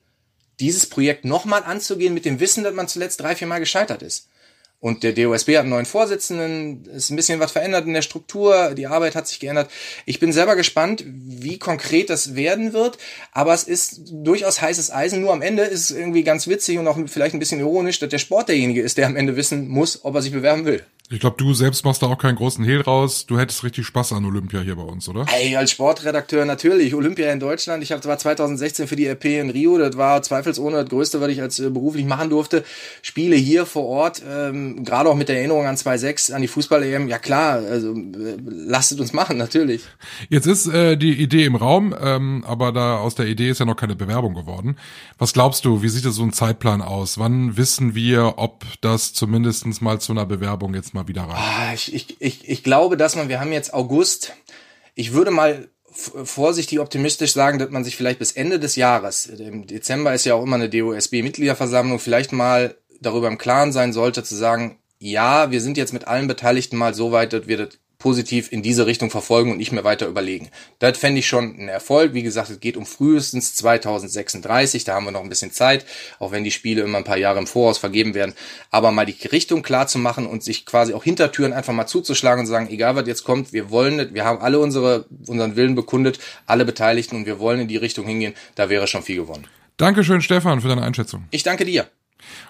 dieses 0.62 0.86
Projekt 0.86 1.24
nochmal 1.24 1.64
anzugehen 1.64 2.14
mit 2.14 2.24
dem 2.24 2.40
Wissen, 2.40 2.64
dass 2.64 2.72
man 2.72 2.88
zuletzt 2.88 3.20
drei, 3.20 3.36
vier 3.36 3.48
Mal 3.48 3.58
gescheitert 3.58 4.02
ist. 4.02 4.28
Und 4.82 5.04
der 5.04 5.12
DOSB 5.12 5.50
hat 5.50 5.60
einen 5.60 5.70
neuen 5.70 5.86
Vorsitzenden, 5.86 6.84
ist 6.86 7.10
ein 7.10 7.14
bisschen 7.14 7.38
was 7.38 7.52
verändert 7.52 7.86
in 7.86 7.94
der 7.94 8.02
Struktur, 8.02 8.74
die 8.74 8.88
Arbeit 8.88 9.14
hat 9.14 9.28
sich 9.28 9.38
geändert. 9.38 9.70
Ich 10.06 10.18
bin 10.18 10.32
selber 10.32 10.56
gespannt, 10.56 11.04
wie 11.06 11.56
konkret 11.56 12.10
das 12.10 12.34
werden 12.34 12.72
wird, 12.72 12.98
aber 13.30 13.54
es 13.54 13.62
ist 13.62 14.00
durchaus 14.10 14.60
heißes 14.60 14.90
Eisen. 14.90 15.20
Nur 15.20 15.32
am 15.32 15.40
Ende 15.40 15.62
ist 15.62 15.90
es 15.90 15.96
irgendwie 15.96 16.24
ganz 16.24 16.48
witzig 16.48 16.78
und 16.78 16.88
auch 16.88 16.98
vielleicht 17.06 17.32
ein 17.32 17.38
bisschen 17.38 17.60
ironisch, 17.60 18.00
dass 18.00 18.08
der 18.08 18.18
Sport 18.18 18.48
derjenige 18.48 18.82
ist, 18.82 18.98
der 18.98 19.06
am 19.06 19.14
Ende 19.14 19.36
wissen 19.36 19.68
muss, 19.68 20.04
ob 20.04 20.16
er 20.16 20.22
sich 20.22 20.32
bewerben 20.32 20.64
will. 20.64 20.84
Ich 21.12 21.20
glaube, 21.20 21.36
du 21.36 21.52
selbst 21.52 21.84
machst 21.84 22.02
da 22.02 22.06
auch 22.06 22.16
keinen 22.16 22.36
großen 22.36 22.64
Hehl 22.64 22.80
raus. 22.80 23.26
Du 23.26 23.38
hättest 23.38 23.64
richtig 23.64 23.84
Spaß 23.86 24.14
an 24.14 24.24
Olympia 24.24 24.60
hier 24.60 24.76
bei 24.76 24.82
uns, 24.82 25.10
oder? 25.10 25.26
Hey, 25.26 25.54
als 25.56 25.70
Sportredakteur 25.70 26.46
natürlich. 26.46 26.94
Olympia 26.94 27.30
in 27.30 27.38
Deutschland. 27.38 27.82
Ich 27.82 27.92
habe 27.92 28.00
zwar 28.00 28.16
2016 28.16 28.86
für 28.86 28.96
die 28.96 29.06
RP 29.06 29.26
in 29.26 29.50
Rio, 29.50 29.76
das 29.76 29.98
war 29.98 30.22
zweifelsohne 30.22 30.78
das 30.78 30.88
Größte, 30.88 31.20
was 31.20 31.28
ich 31.28 31.42
als 31.42 31.60
äh, 31.60 31.68
beruflich 31.68 32.06
machen 32.06 32.30
durfte. 32.30 32.64
Spiele 33.02 33.36
hier 33.36 33.66
vor 33.66 33.84
Ort, 33.84 34.22
ähm, 34.26 34.86
gerade 34.86 35.10
auch 35.10 35.14
mit 35.14 35.28
der 35.28 35.36
Erinnerung 35.36 35.66
an 35.66 35.76
2.6, 35.76 36.32
an 36.32 36.40
die 36.40 36.48
Fußball-EM. 36.48 37.08
Ja 37.08 37.18
klar, 37.18 37.56
also 37.58 37.92
äh, 37.92 38.38
lasst 38.46 38.98
uns 38.98 39.12
machen, 39.12 39.36
natürlich. 39.36 39.82
Jetzt 40.30 40.46
ist 40.46 40.66
äh, 40.68 40.96
die 40.96 41.12
Idee 41.12 41.44
im 41.44 41.56
Raum, 41.56 41.94
ähm, 42.00 42.42
aber 42.46 42.72
da 42.72 42.96
aus 42.96 43.16
der 43.16 43.26
Idee 43.26 43.50
ist 43.50 43.58
ja 43.58 43.66
noch 43.66 43.76
keine 43.76 43.96
Bewerbung 43.96 44.32
geworden. 44.32 44.76
Was 45.18 45.34
glaubst 45.34 45.66
du, 45.66 45.82
wie 45.82 45.90
sieht 45.90 46.04
so 46.04 46.22
ein 46.22 46.32
Zeitplan 46.32 46.80
aus? 46.80 47.18
Wann 47.18 47.58
wissen 47.58 47.94
wir, 47.94 48.38
ob 48.38 48.64
das 48.80 49.12
zumindestens 49.12 49.82
mal 49.82 50.00
zu 50.00 50.12
einer 50.12 50.24
Bewerbung 50.24 50.72
jetzt 50.74 50.94
mal 50.94 51.01
mal 51.02 51.08
wieder 51.08 51.22
rein? 51.22 51.36
Ah, 51.36 51.74
ich, 51.74 51.94
ich, 51.94 52.20
ich, 52.20 52.48
ich 52.48 52.62
glaube, 52.62 52.96
dass 52.96 53.16
man, 53.16 53.28
wir 53.28 53.40
haben 53.40 53.52
jetzt 53.52 53.74
August. 53.74 54.32
Ich 54.94 55.12
würde 55.12 55.30
mal 55.30 55.68
vorsichtig 55.92 56.80
optimistisch 56.80 57.32
sagen, 57.32 57.58
dass 57.58 57.70
man 57.70 57.84
sich 57.84 57.96
vielleicht 57.96 58.18
bis 58.18 58.32
Ende 58.32 58.58
des 58.58 58.76
Jahres, 58.76 59.26
im 59.26 59.66
Dezember 59.66 60.14
ist 60.14 60.24
ja 60.24 60.34
auch 60.34 60.42
immer 60.42 60.56
eine 60.56 60.70
DOSB-Mitgliederversammlung, 60.70 61.98
vielleicht 61.98 62.32
mal 62.32 62.76
darüber 63.00 63.28
im 63.28 63.36
Klaren 63.36 63.72
sein 63.72 63.92
sollte, 63.92 64.24
zu 64.24 64.34
sagen, 64.34 64.78
ja, 64.98 65.50
wir 65.50 65.60
sind 65.60 65.76
jetzt 65.76 65.92
mit 65.92 66.06
allen 66.06 66.28
Beteiligten 66.28 66.76
mal 66.76 66.94
so 66.94 67.12
weit, 67.12 67.32
dass 67.32 67.46
wir 67.46 67.58
das 67.58 67.78
positiv 68.02 68.50
in 68.50 68.62
diese 68.62 68.86
Richtung 68.86 69.10
verfolgen 69.10 69.52
und 69.52 69.58
nicht 69.58 69.70
mehr 69.70 69.84
weiter 69.84 70.08
überlegen. 70.08 70.50
Das 70.80 70.98
fände 70.98 71.20
ich 71.20 71.28
schon 71.28 71.56
ein 71.56 71.68
Erfolg. 71.68 72.14
Wie 72.14 72.24
gesagt, 72.24 72.50
es 72.50 72.58
geht 72.58 72.76
um 72.76 72.84
frühestens 72.84 73.54
2036, 73.54 74.82
da 74.82 74.94
haben 74.94 75.04
wir 75.04 75.12
noch 75.12 75.22
ein 75.22 75.28
bisschen 75.28 75.52
Zeit, 75.52 75.86
auch 76.18 76.32
wenn 76.32 76.42
die 76.42 76.50
Spiele 76.50 76.82
immer 76.82 76.98
ein 76.98 77.04
paar 77.04 77.16
Jahre 77.16 77.38
im 77.38 77.46
Voraus 77.46 77.78
vergeben 77.78 78.14
werden. 78.14 78.34
Aber 78.72 78.90
mal 78.90 79.06
die 79.06 79.28
Richtung 79.28 79.62
klar 79.62 79.86
zu 79.86 80.00
machen 80.00 80.26
und 80.26 80.42
sich 80.42 80.66
quasi 80.66 80.94
auch 80.94 81.04
Hintertüren 81.04 81.52
einfach 81.52 81.72
mal 81.72 81.86
zuzuschlagen 81.86 82.40
und 82.40 82.46
sagen, 82.48 82.68
egal 82.70 82.96
was 82.96 83.06
jetzt 83.06 83.22
kommt, 83.22 83.52
wir 83.52 83.70
wollen, 83.70 84.12
wir 84.12 84.24
haben 84.24 84.40
alle 84.40 84.58
unsere, 84.58 85.04
unseren 85.28 85.54
Willen 85.54 85.76
bekundet, 85.76 86.18
alle 86.46 86.64
Beteiligten 86.64 87.14
und 87.14 87.26
wir 87.26 87.38
wollen 87.38 87.60
in 87.60 87.68
die 87.68 87.76
Richtung 87.76 88.04
hingehen, 88.04 88.34
da 88.56 88.68
wäre 88.68 88.88
schon 88.88 89.04
viel 89.04 89.16
gewonnen. 89.16 89.46
Dankeschön, 89.76 90.20
Stefan, 90.22 90.60
für 90.60 90.68
deine 90.68 90.82
Einschätzung. 90.82 91.28
Ich 91.30 91.44
danke 91.44 91.64
dir. 91.64 91.86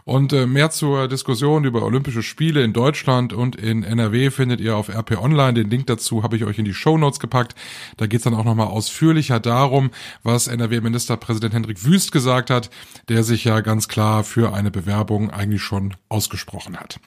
Und 0.04 0.32
äh, 0.32 0.46
mehr 0.46 0.70
zur 0.70 1.08
Diskussion 1.08 1.64
über 1.64 1.82
Olympische 1.82 2.22
Spiele 2.22 2.62
in 2.62 2.72
Deutschland 2.72 3.32
und 3.32 3.56
in 3.56 3.82
NRW 3.82 4.30
findet 4.30 4.60
ihr 4.60 4.76
auf 4.76 4.88
RP 4.88 5.18
Online. 5.18 5.54
Den 5.54 5.70
Link 5.70 5.86
dazu 5.86 6.22
habe 6.22 6.36
ich 6.36 6.44
euch 6.44 6.58
in 6.58 6.64
die 6.64 6.74
Show 6.74 6.98
Notes 6.98 7.20
gepackt. 7.20 7.54
Da 7.96 8.06
geht 8.06 8.18
es 8.18 8.24
dann 8.24 8.34
auch 8.34 8.44
nochmal 8.44 8.68
ausführlicher 8.68 9.40
darum, 9.40 9.90
was 10.22 10.48
NRW-Ministerpräsident 10.48 11.54
Hendrik 11.54 11.84
Wüst 11.84 12.12
gesagt 12.12 12.50
hat, 12.50 12.70
der 13.08 13.22
sich 13.22 13.44
ja 13.44 13.60
ganz 13.60 13.88
klar 13.88 14.24
für 14.24 14.54
eine 14.54 14.70
Bewerbung 14.70 15.30
eigentlich 15.30 15.62
schon 15.62 15.94
ausgesprochen 16.08 16.76
hat. 16.78 17.00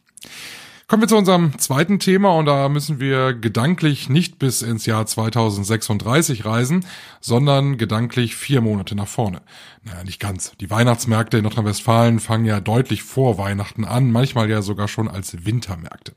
Kommen 0.87 1.01
wir 1.01 1.07
zu 1.07 1.17
unserem 1.17 1.57
zweiten 1.57 1.97
Thema 1.97 2.35
und 2.35 2.45
da 2.45 2.69
müssen 2.69 2.99
wir 2.99 3.33
gedanklich 3.33 4.07
nicht 4.07 4.37
bis 4.37 4.61
ins 4.61 4.85
Jahr 4.85 5.07
2036 5.07 6.45
reisen, 6.45 6.85
sondern 7.19 7.79
gedanklich 7.79 8.35
vier 8.35 8.61
Monate 8.61 8.93
nach 8.93 9.07
vorne. 9.07 9.41
Naja, 9.81 10.03
nicht 10.03 10.19
ganz. 10.19 10.51
Die 10.59 10.69
Weihnachtsmärkte 10.69 11.37
in 11.37 11.43
Nordrhein-Westfalen 11.43 12.19
fangen 12.19 12.45
ja 12.45 12.59
deutlich 12.59 13.01
vor 13.01 13.39
Weihnachten 13.39 13.83
an, 13.83 14.11
manchmal 14.11 14.47
ja 14.47 14.61
sogar 14.61 14.87
schon 14.87 15.07
als 15.07 15.43
Wintermärkte. 15.43 16.13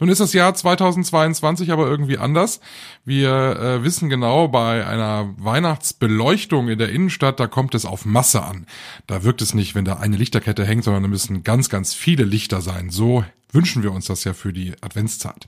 Nun 0.00 0.10
ist 0.10 0.20
das 0.20 0.34
Jahr 0.34 0.54
2022 0.54 1.72
aber 1.72 1.86
irgendwie 1.86 2.18
anders. 2.18 2.60
Wir 3.06 3.30
äh, 3.30 3.84
wissen 3.84 4.10
genau, 4.10 4.48
bei 4.48 4.86
einer 4.86 5.32
Weihnachtsbeleuchtung 5.38 6.68
in 6.68 6.78
der 6.78 6.90
Innenstadt, 6.90 7.40
da 7.40 7.46
kommt 7.46 7.74
es 7.74 7.86
auf 7.86 8.04
Masse 8.04 8.42
an. 8.42 8.66
Da 9.06 9.24
wirkt 9.24 9.40
es 9.40 9.54
nicht, 9.54 9.74
wenn 9.74 9.86
da 9.86 9.94
eine 9.94 10.18
Lichterkette 10.18 10.66
hängt, 10.66 10.84
sondern 10.84 11.04
da 11.04 11.08
müssen 11.08 11.42
ganz, 11.42 11.70
ganz 11.70 11.94
viele 11.94 12.24
Lichter 12.24 12.60
sein. 12.60 12.90
So 12.90 13.24
wünschen 13.52 13.82
wir 13.82 13.92
uns 13.92 14.06
das 14.06 14.24
ja 14.24 14.32
für 14.32 14.52
die 14.52 14.74
Adventszeit. 14.80 15.46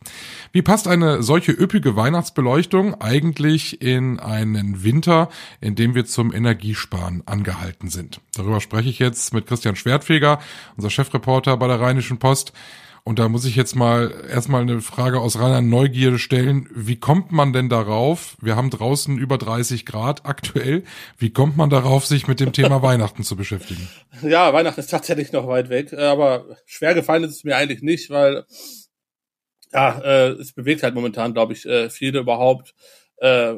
Wie 0.52 0.62
passt 0.62 0.88
eine 0.88 1.22
solche 1.22 1.52
üppige 1.52 1.96
Weihnachtsbeleuchtung 1.96 3.00
eigentlich 3.00 3.80
in 3.82 4.18
einen 4.18 4.82
Winter, 4.84 5.28
in 5.60 5.74
dem 5.74 5.94
wir 5.94 6.04
zum 6.04 6.32
Energiesparen 6.32 7.22
angehalten 7.26 7.88
sind? 7.88 8.20
Darüber 8.34 8.60
spreche 8.60 8.88
ich 8.88 8.98
jetzt 8.98 9.32
mit 9.34 9.46
Christian 9.46 9.76
Schwertfeger, 9.76 10.40
unser 10.76 10.90
Chefreporter 10.90 11.56
bei 11.56 11.68
der 11.68 11.80
Rheinischen 11.80 12.18
Post. 12.18 12.52
Und 13.04 13.18
da 13.18 13.28
muss 13.28 13.44
ich 13.44 13.56
jetzt 13.56 13.74
mal 13.74 14.12
erstmal 14.30 14.62
eine 14.62 14.80
Frage 14.80 15.18
aus 15.18 15.38
reiner 15.38 15.60
Neugierde 15.60 16.20
stellen. 16.20 16.68
Wie 16.72 17.00
kommt 17.00 17.32
man 17.32 17.52
denn 17.52 17.68
darauf? 17.68 18.36
Wir 18.40 18.54
haben 18.54 18.70
draußen 18.70 19.18
über 19.18 19.38
30 19.38 19.84
Grad 19.86 20.24
aktuell. 20.24 20.84
Wie 21.18 21.30
kommt 21.30 21.56
man 21.56 21.68
darauf, 21.68 22.06
sich 22.06 22.28
mit 22.28 22.38
dem 22.38 22.52
Thema 22.52 22.80
Weihnachten 22.82 23.24
zu 23.24 23.34
beschäftigen? 23.34 23.88
Ja, 24.22 24.52
Weihnachten 24.52 24.78
ist 24.78 24.90
tatsächlich 24.90 25.32
noch 25.32 25.48
weit 25.48 25.68
weg, 25.68 25.92
aber 25.92 26.56
schwer 26.64 26.94
gefallen 26.94 27.24
ist 27.24 27.36
es 27.36 27.44
mir 27.44 27.56
eigentlich 27.56 27.82
nicht, 27.82 28.08
weil 28.08 28.44
ja, 29.72 29.98
äh, 30.00 30.28
es 30.32 30.52
bewegt 30.52 30.84
halt 30.84 30.94
momentan, 30.94 31.34
glaube 31.34 31.54
ich, 31.54 31.66
äh, 31.66 31.90
viele 31.90 32.20
überhaupt. 32.20 32.72
Äh, 33.16 33.54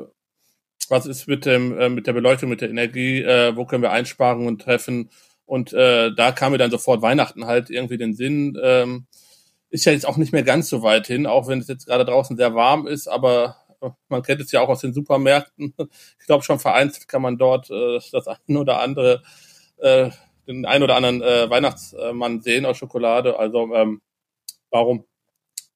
was 0.88 1.04
ist 1.04 1.28
mit 1.28 1.44
dem 1.44 1.78
äh, 1.78 1.88
mit 1.90 2.06
der 2.06 2.12
Beleuchtung, 2.14 2.48
mit 2.48 2.62
der 2.62 2.70
Energie? 2.70 3.20
Äh, 3.20 3.56
wo 3.56 3.66
können 3.66 3.82
wir 3.82 3.92
Einsparungen 3.92 4.58
treffen? 4.58 5.10
Und 5.44 5.74
äh, 5.74 6.14
da 6.14 6.32
kam 6.32 6.52
mir 6.52 6.58
dann 6.58 6.70
sofort 6.70 7.02
Weihnachten 7.02 7.46
halt 7.46 7.68
irgendwie 7.68 7.98
den 7.98 8.14
Sinn. 8.14 8.58
Ähm, 8.62 9.06
ist 9.74 9.86
ja 9.86 9.92
jetzt 9.92 10.06
auch 10.06 10.16
nicht 10.16 10.32
mehr 10.32 10.44
ganz 10.44 10.68
so 10.68 10.82
weit 10.82 11.08
hin, 11.08 11.26
auch 11.26 11.48
wenn 11.48 11.58
es 11.58 11.66
jetzt 11.66 11.86
gerade 11.86 12.04
draußen 12.04 12.36
sehr 12.36 12.54
warm 12.54 12.86
ist, 12.86 13.08
aber 13.08 13.56
äh, 13.82 13.90
man 14.08 14.22
kennt 14.22 14.40
es 14.40 14.52
ja 14.52 14.60
auch 14.60 14.68
aus 14.68 14.80
den 14.80 14.94
Supermärkten. 14.94 15.74
Ich 16.20 16.26
glaube 16.26 16.44
schon 16.44 16.60
vereinzelt 16.60 17.08
kann 17.08 17.20
man 17.20 17.38
dort 17.38 17.70
äh, 17.70 17.98
das 18.12 18.28
eine 18.28 18.58
oder 18.60 18.80
andere, 18.80 19.22
äh, 19.78 20.10
den 20.46 20.64
ein 20.64 20.84
oder 20.84 20.94
anderen 20.94 21.22
äh, 21.22 21.50
Weihnachtsmann 21.50 22.40
sehen 22.40 22.66
aus 22.66 22.76
Schokolade. 22.76 23.36
Also 23.36 23.74
ähm, 23.74 24.00
warum 24.70 25.04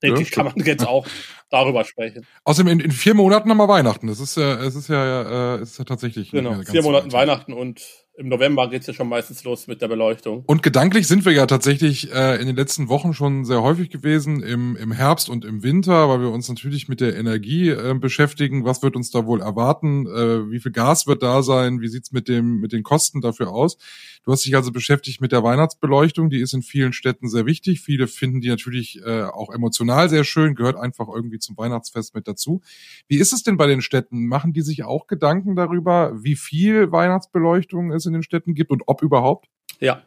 denke 0.00 0.20
ja, 0.20 0.22
ich, 0.22 0.30
kann 0.30 0.46
man 0.46 0.54
jetzt 0.64 0.86
auch 0.86 1.06
darüber 1.50 1.84
sprechen. 1.84 2.24
Außerdem 2.44 2.72
in, 2.72 2.80
in 2.80 2.92
vier 2.92 3.14
Monaten 3.14 3.50
haben 3.50 3.58
wir 3.58 3.68
Weihnachten. 3.68 4.06
Das 4.06 4.20
ist 4.20 4.36
ja, 4.36 4.62
es 4.62 4.76
ist 4.76 4.88
ja, 4.88 5.56
äh, 5.56 5.58
es 5.58 5.72
ist 5.72 5.78
ja 5.78 5.84
tatsächlich. 5.84 6.30
Genau, 6.30 6.54
vier 6.62 6.82
Monaten 6.82 7.12
Weihnachten 7.12 7.52
und 7.52 7.82
im 8.18 8.28
November 8.28 8.68
geht's 8.68 8.88
ja 8.88 8.92
schon 8.92 9.08
meistens 9.08 9.44
los 9.44 9.68
mit 9.68 9.80
der 9.80 9.86
Beleuchtung. 9.86 10.42
Und 10.46 10.64
gedanklich 10.64 11.06
sind 11.06 11.24
wir 11.24 11.32
ja 11.32 11.46
tatsächlich 11.46 12.12
äh, 12.12 12.40
in 12.40 12.48
den 12.48 12.56
letzten 12.56 12.88
Wochen 12.88 13.14
schon 13.14 13.44
sehr 13.44 13.62
häufig 13.62 13.90
gewesen, 13.90 14.42
im, 14.42 14.74
im 14.74 14.90
Herbst 14.90 15.30
und 15.30 15.44
im 15.44 15.62
Winter, 15.62 16.08
weil 16.08 16.20
wir 16.20 16.30
uns 16.30 16.48
natürlich 16.48 16.88
mit 16.88 17.00
der 17.00 17.16
Energie 17.16 17.68
äh, 17.68 17.94
beschäftigen. 17.94 18.64
Was 18.64 18.82
wird 18.82 18.96
uns 18.96 19.12
da 19.12 19.24
wohl 19.24 19.40
erwarten? 19.40 20.06
Äh, 20.06 20.50
wie 20.50 20.58
viel 20.58 20.72
Gas 20.72 21.06
wird 21.06 21.22
da 21.22 21.44
sein? 21.44 21.80
Wie 21.80 21.86
sieht's 21.86 22.10
mit, 22.10 22.26
dem, 22.28 22.58
mit 22.58 22.72
den 22.72 22.82
Kosten 22.82 23.20
dafür 23.20 23.52
aus? 23.52 23.78
Du 24.24 24.32
hast 24.32 24.44
dich 24.44 24.56
also 24.56 24.72
beschäftigt 24.72 25.20
mit 25.20 25.30
der 25.30 25.44
Weihnachtsbeleuchtung. 25.44 26.28
Die 26.28 26.40
ist 26.40 26.54
in 26.54 26.62
vielen 26.62 26.92
Städten 26.92 27.28
sehr 27.28 27.46
wichtig. 27.46 27.80
Viele 27.80 28.08
finden 28.08 28.40
die 28.40 28.48
natürlich 28.48 29.00
äh, 29.06 29.22
auch 29.22 29.54
emotional 29.54 30.08
sehr 30.08 30.24
schön, 30.24 30.56
gehört 30.56 30.76
einfach 30.76 31.06
irgendwie 31.08 31.38
zum 31.38 31.56
Weihnachtsfest 31.56 32.16
mit 32.16 32.26
dazu. 32.26 32.62
Wie 33.06 33.18
ist 33.18 33.32
es 33.32 33.44
denn 33.44 33.56
bei 33.56 33.68
den 33.68 33.80
Städten? 33.80 34.26
Machen 34.26 34.52
die 34.52 34.62
sich 34.62 34.82
auch 34.82 35.06
Gedanken 35.06 35.54
darüber, 35.54 36.12
wie 36.20 36.34
viel 36.34 36.90
Weihnachtsbeleuchtung 36.90 37.92
es 37.92 38.07
in 38.08 38.14
den 38.14 38.22
Städten 38.22 38.54
gibt 38.54 38.70
und 38.70 38.82
ob 38.86 39.02
überhaupt? 39.02 39.46
Ja, 39.80 40.02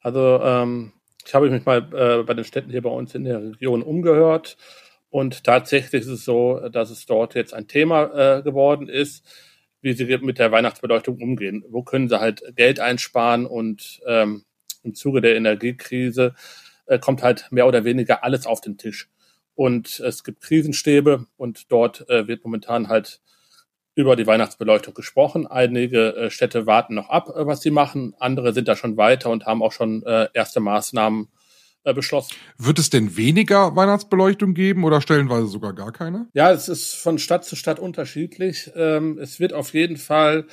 also 0.00 0.40
ähm, 0.42 0.92
ich 1.24 1.34
habe 1.34 1.50
mich 1.50 1.64
mal 1.64 1.78
äh, 1.92 2.22
bei 2.22 2.34
den 2.34 2.44
Städten 2.44 2.70
hier 2.70 2.82
bei 2.82 2.90
uns 2.90 3.14
in 3.14 3.24
der 3.24 3.42
Region 3.42 3.82
umgehört 3.82 4.56
und 5.10 5.44
tatsächlich 5.44 6.02
ist 6.02 6.08
es 6.08 6.24
so, 6.24 6.68
dass 6.68 6.90
es 6.90 7.06
dort 7.06 7.34
jetzt 7.34 7.54
ein 7.54 7.68
Thema 7.68 8.38
äh, 8.38 8.42
geworden 8.42 8.88
ist, 8.88 9.24
wie 9.80 9.92
sie 9.92 10.04
mit 10.18 10.38
der 10.38 10.52
Weihnachtsbeleuchtung 10.52 11.20
umgehen. 11.20 11.64
Wo 11.68 11.82
können 11.82 12.08
sie 12.08 12.20
halt 12.20 12.42
Geld 12.56 12.80
einsparen 12.80 13.46
und 13.46 14.00
ähm, 14.06 14.44
im 14.82 14.94
Zuge 14.94 15.20
der 15.20 15.36
Energiekrise 15.36 16.34
äh, 16.86 16.98
kommt 16.98 17.22
halt 17.22 17.46
mehr 17.50 17.66
oder 17.66 17.84
weniger 17.84 18.24
alles 18.24 18.46
auf 18.46 18.60
den 18.60 18.76
Tisch. 18.76 19.08
Und 19.54 20.00
es 20.00 20.24
gibt 20.24 20.42
Krisenstäbe 20.42 21.26
und 21.36 21.72
dort 21.72 22.08
äh, 22.08 22.28
wird 22.28 22.44
momentan 22.44 22.88
halt 22.88 23.20
über 23.98 24.14
die 24.14 24.28
Weihnachtsbeleuchtung 24.28 24.94
gesprochen. 24.94 25.48
Einige 25.48 26.14
äh, 26.14 26.30
Städte 26.30 26.66
warten 26.66 26.94
noch 26.94 27.10
ab, 27.10 27.30
äh, 27.34 27.46
was 27.46 27.62
sie 27.62 27.72
machen. 27.72 28.14
Andere 28.20 28.52
sind 28.52 28.68
da 28.68 28.76
schon 28.76 28.96
weiter 28.96 29.28
und 29.28 29.44
haben 29.44 29.60
auch 29.60 29.72
schon 29.72 30.04
äh, 30.04 30.28
erste 30.34 30.60
Maßnahmen 30.60 31.26
äh, 31.82 31.92
beschlossen. 31.92 32.36
Wird 32.58 32.78
es 32.78 32.90
denn 32.90 33.16
weniger 33.16 33.74
Weihnachtsbeleuchtung 33.74 34.54
geben 34.54 34.84
oder 34.84 35.00
stellenweise 35.00 35.48
sogar 35.48 35.72
gar 35.72 35.90
keine? 35.90 36.28
Ja, 36.32 36.52
es 36.52 36.68
ist 36.68 36.94
von 36.94 37.18
Stadt 37.18 37.44
zu 37.44 37.56
Stadt 37.56 37.80
unterschiedlich. 37.80 38.70
Ähm, 38.76 39.18
es 39.18 39.40
wird 39.40 39.52
auf 39.52 39.74
jeden 39.74 39.96
Fall 39.96 40.46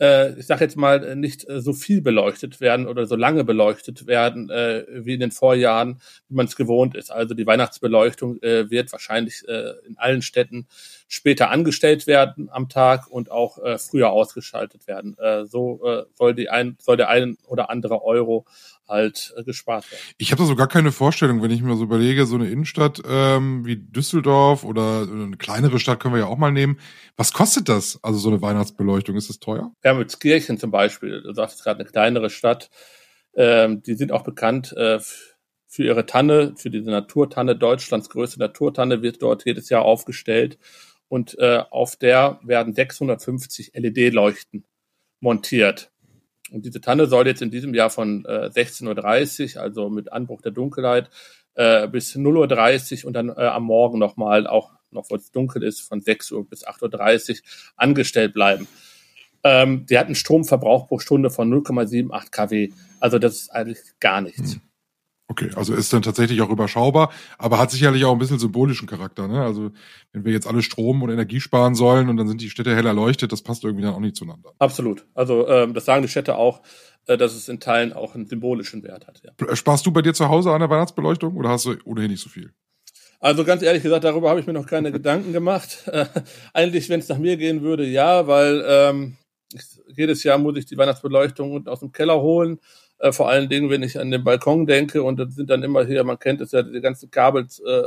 äh, 0.00 0.38
ich 0.38 0.46
sage 0.46 0.64
jetzt 0.64 0.76
mal, 0.76 1.04
äh, 1.04 1.16
nicht 1.16 1.48
äh, 1.48 1.60
so 1.60 1.72
viel 1.72 2.02
beleuchtet 2.02 2.60
werden 2.60 2.86
oder 2.86 3.06
so 3.06 3.16
lange 3.16 3.44
beleuchtet 3.44 4.06
werden 4.06 4.50
äh, 4.50 4.84
wie 4.88 5.14
in 5.14 5.20
den 5.20 5.30
Vorjahren, 5.30 6.00
wie 6.28 6.34
man 6.34 6.46
es 6.46 6.56
gewohnt 6.56 6.96
ist. 6.96 7.10
Also 7.10 7.34
die 7.34 7.46
Weihnachtsbeleuchtung 7.46 8.42
äh, 8.42 8.70
wird 8.70 8.92
wahrscheinlich 8.92 9.46
äh, 9.48 9.72
in 9.86 9.96
allen 9.98 10.22
Städten 10.22 10.66
später 11.08 11.50
angestellt 11.50 12.06
werden 12.06 12.48
am 12.50 12.68
Tag 12.68 13.08
und 13.08 13.30
auch 13.30 13.58
äh, 13.58 13.78
früher 13.78 14.10
ausgeschaltet 14.10 14.86
werden. 14.86 15.16
Äh, 15.18 15.46
so 15.46 15.84
äh, 15.84 16.04
soll, 16.14 16.34
die 16.34 16.48
ein, 16.48 16.76
soll 16.80 16.96
der 16.96 17.08
ein 17.08 17.36
oder 17.46 17.70
andere 17.70 18.02
Euro 18.02 18.46
halt 18.92 19.34
äh, 19.36 19.42
gespart 19.42 19.90
werden. 19.90 20.02
Ich 20.18 20.30
habe 20.30 20.42
da 20.42 20.46
so 20.46 20.54
gar 20.54 20.68
keine 20.68 20.92
Vorstellung, 20.92 21.42
wenn 21.42 21.50
ich 21.50 21.62
mir 21.62 21.76
so 21.76 21.82
überlege, 21.82 22.26
so 22.26 22.36
eine 22.36 22.48
Innenstadt 22.48 23.02
ähm, 23.04 23.66
wie 23.66 23.76
Düsseldorf 23.76 24.62
oder 24.62 25.08
eine 25.10 25.36
kleinere 25.36 25.80
Stadt 25.80 25.98
können 25.98 26.14
wir 26.14 26.20
ja 26.20 26.26
auch 26.26 26.38
mal 26.38 26.52
nehmen. 26.52 26.78
Was 27.16 27.32
kostet 27.32 27.68
das, 27.68 27.98
also 28.02 28.18
so 28.18 28.28
eine 28.28 28.40
Weihnachtsbeleuchtung? 28.40 29.16
Ist 29.16 29.28
das 29.28 29.40
teuer? 29.40 29.72
Ja, 29.82 29.94
mit 29.94 30.20
Kirchen 30.20 30.58
zum 30.58 30.70
Beispiel. 30.70 31.22
Du 31.22 31.32
sagst 31.32 31.64
gerade 31.64 31.80
eine 31.80 31.88
kleinere 31.88 32.30
Stadt. 32.30 32.70
Ähm, 33.34 33.82
die 33.82 33.94
sind 33.94 34.12
auch 34.12 34.22
bekannt 34.22 34.72
äh, 34.76 35.00
für 35.66 35.84
ihre 35.84 36.06
Tanne, 36.06 36.54
für 36.56 36.70
diese 36.70 36.90
Naturtanne. 36.90 37.56
Deutschlands 37.56 38.10
größte 38.10 38.38
Naturtanne 38.38 39.02
wird 39.02 39.22
dort 39.22 39.44
jedes 39.46 39.70
Jahr 39.70 39.82
aufgestellt. 39.82 40.58
Und 41.08 41.38
äh, 41.38 41.62
auf 41.70 41.96
der 41.96 42.40
werden 42.42 42.74
650 42.74 43.72
LED-Leuchten 43.74 44.64
montiert. 45.20 45.91
Und 46.52 46.66
diese 46.66 46.80
Tanne 46.80 47.06
soll 47.06 47.26
jetzt 47.26 47.42
in 47.42 47.50
diesem 47.50 47.74
Jahr 47.74 47.90
von 47.90 48.24
äh, 48.24 48.50
16.30 48.52 49.56
Uhr, 49.56 49.62
also 49.62 49.90
mit 49.90 50.12
Anbruch 50.12 50.42
der 50.42 50.52
Dunkelheit, 50.52 51.10
äh, 51.54 51.88
bis 51.88 52.14
0.30 52.14 53.02
Uhr 53.02 53.08
und 53.08 53.14
dann 53.14 53.28
äh, 53.30 53.46
am 53.46 53.64
Morgen 53.64 53.98
nochmal, 53.98 54.46
auch 54.46 54.70
noch 54.90 55.10
wo 55.10 55.16
es 55.16 55.30
dunkel 55.32 55.62
ist, 55.62 55.80
von 55.80 56.00
6 56.00 56.32
Uhr 56.32 56.48
bis 56.48 56.66
8.30 56.66 57.30
Uhr 57.30 57.36
angestellt 57.76 58.34
bleiben. 58.34 58.68
Ähm, 59.44 59.86
die 59.86 59.98
hat 59.98 60.06
einen 60.06 60.14
Stromverbrauch 60.14 60.86
pro 60.86 60.98
Stunde 60.98 61.30
von 61.30 61.52
0,78 61.52 62.30
kW. 62.30 62.68
Also 63.00 63.18
das 63.18 63.34
ist 63.34 63.50
eigentlich 63.50 63.80
gar 63.98 64.20
nichts. 64.20 64.54
Hm. 64.54 64.60
Okay, 65.32 65.48
also 65.54 65.72
ist 65.72 65.90
dann 65.94 66.02
tatsächlich 66.02 66.42
auch 66.42 66.50
überschaubar, 66.50 67.10
aber 67.38 67.58
hat 67.58 67.70
sicherlich 67.70 68.04
auch 68.04 68.12
ein 68.12 68.18
bisschen 68.18 68.38
symbolischen 68.38 68.86
Charakter. 68.86 69.28
Ne? 69.28 69.42
Also 69.42 69.70
wenn 70.12 70.26
wir 70.26 70.32
jetzt 70.32 70.46
alle 70.46 70.60
Strom 70.60 71.02
und 71.02 71.08
Energie 71.08 71.40
sparen 71.40 71.74
sollen 71.74 72.10
und 72.10 72.18
dann 72.18 72.28
sind 72.28 72.42
die 72.42 72.50
Städte 72.50 72.76
hell 72.76 72.84
erleuchtet, 72.84 73.32
das 73.32 73.40
passt 73.40 73.64
irgendwie 73.64 73.82
dann 73.82 73.94
auch 73.94 74.00
nicht 74.00 74.14
zueinander. 74.14 74.52
Absolut. 74.58 75.06
Also 75.14 75.48
ähm, 75.48 75.72
das 75.72 75.86
sagen 75.86 76.02
die 76.02 76.08
Städte 76.08 76.36
auch, 76.36 76.60
äh, 77.06 77.16
dass 77.16 77.34
es 77.34 77.48
in 77.48 77.60
Teilen 77.60 77.94
auch 77.94 78.14
einen 78.14 78.26
symbolischen 78.26 78.82
Wert 78.82 79.06
hat. 79.06 79.22
Ja. 79.24 79.56
Sparst 79.56 79.86
du 79.86 79.90
bei 79.90 80.02
dir 80.02 80.12
zu 80.12 80.28
Hause 80.28 80.52
an 80.52 80.60
der 80.60 80.68
Weihnachtsbeleuchtung 80.68 81.34
oder 81.34 81.48
hast 81.48 81.64
du 81.64 81.76
ohnehin 81.86 82.10
nicht 82.10 82.22
so 82.22 82.28
viel? 82.28 82.52
Also 83.18 83.42
ganz 83.42 83.62
ehrlich 83.62 83.82
gesagt, 83.82 84.04
darüber 84.04 84.28
habe 84.28 84.40
ich 84.40 84.46
mir 84.46 84.52
noch 84.52 84.66
keine 84.66 84.92
Gedanken 84.92 85.32
gemacht. 85.32 85.84
Äh, 85.86 86.04
eigentlich, 86.52 86.90
wenn 86.90 87.00
es 87.00 87.08
nach 87.08 87.16
mir 87.16 87.38
gehen 87.38 87.62
würde, 87.62 87.86
ja, 87.86 88.26
weil 88.26 88.62
ähm, 88.68 89.16
jedes 89.96 90.24
Jahr 90.24 90.36
muss 90.36 90.58
ich 90.58 90.66
die 90.66 90.76
Weihnachtsbeleuchtung 90.76 91.52
unten 91.52 91.70
aus 91.70 91.80
dem 91.80 91.90
Keller 91.90 92.20
holen 92.20 92.58
äh, 93.02 93.12
vor 93.12 93.28
allen 93.28 93.48
Dingen, 93.48 93.68
wenn 93.68 93.82
ich 93.82 93.98
an 93.98 94.12
den 94.12 94.22
Balkon 94.22 94.64
denke 94.64 95.02
und 95.02 95.18
das 95.18 95.34
sind 95.34 95.50
dann 95.50 95.64
immer 95.64 95.84
hier, 95.84 96.04
man 96.04 96.20
kennt 96.20 96.40
es 96.40 96.52
ja, 96.52 96.62
die 96.62 96.80
ganzen 96.80 97.10
Kabel, 97.10 97.48
äh, 97.66 97.82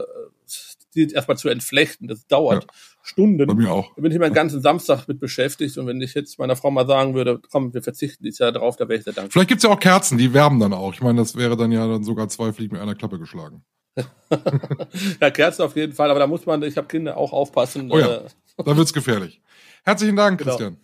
die 0.94 1.10
erstmal 1.10 1.38
zu 1.38 1.48
entflechten. 1.48 2.10
Das 2.10 2.28
dauert 2.28 2.66
ja, 2.66 2.70
Stunden. 3.02 3.48
Bei 3.48 3.54
mir 3.54 3.72
auch. 3.72 3.96
Da 3.96 4.02
bin 4.02 4.12
ich 4.12 4.18
immer 4.18 4.28
den 4.28 4.34
ganzen 4.34 4.62
Samstag 4.62 5.08
mit 5.08 5.22
beschäftigt 5.22 5.78
und 5.78 5.88
wenn 5.88 6.02
ich 6.02 6.14
jetzt 6.16 6.38
meiner 6.38 6.58
Frau 6.58 6.70
mal 6.70 6.86
sagen 6.86 7.16
würde, 7.16 7.40
komm, 7.50 7.74
wir 7.74 7.82
verzichten 7.82 8.26
dieses 8.26 8.40
Jahr 8.40 8.52
drauf, 8.52 8.76
da 8.76 8.90
wäre 8.90 9.00
ich 9.00 9.06
sehr 9.06 9.14
dankbar. 9.14 9.32
Vielleicht 9.32 9.48
gibt's 9.48 9.64
ja 9.64 9.70
auch 9.70 9.80
Kerzen, 9.80 10.18
die 10.18 10.34
wärmen 10.34 10.60
dann 10.60 10.74
auch. 10.74 10.94
Ich 10.94 11.02
meine, 11.02 11.20
das 11.20 11.38
wäre 11.38 11.56
dann 11.56 11.72
ja 11.72 11.88
dann 11.88 12.04
sogar 12.04 12.28
zwei 12.28 12.52
Fliegen 12.52 12.74
mit 12.74 12.82
einer 12.82 12.96
Klappe 12.96 13.18
geschlagen. 13.18 13.64
ja, 15.22 15.32
Kerzen 15.32 15.62
auf 15.62 15.78
jeden 15.78 15.94
Fall, 15.94 16.10
aber 16.10 16.20
da 16.20 16.28
muss 16.28 16.46
man, 16.46 16.62
ich 16.64 16.76
habe 16.76 16.88
Kinder 16.88 17.16
auch 17.16 17.32
aufpassen. 17.32 17.90
Oh 17.90 17.98
ja, 17.98 18.18
äh, 18.18 18.24
da 18.58 18.76
wird's 18.76 18.92
gefährlich. 18.92 19.42
Herzlichen 19.86 20.18
Dank, 20.18 20.40
genau. 20.40 20.52
Christian. 20.52 20.78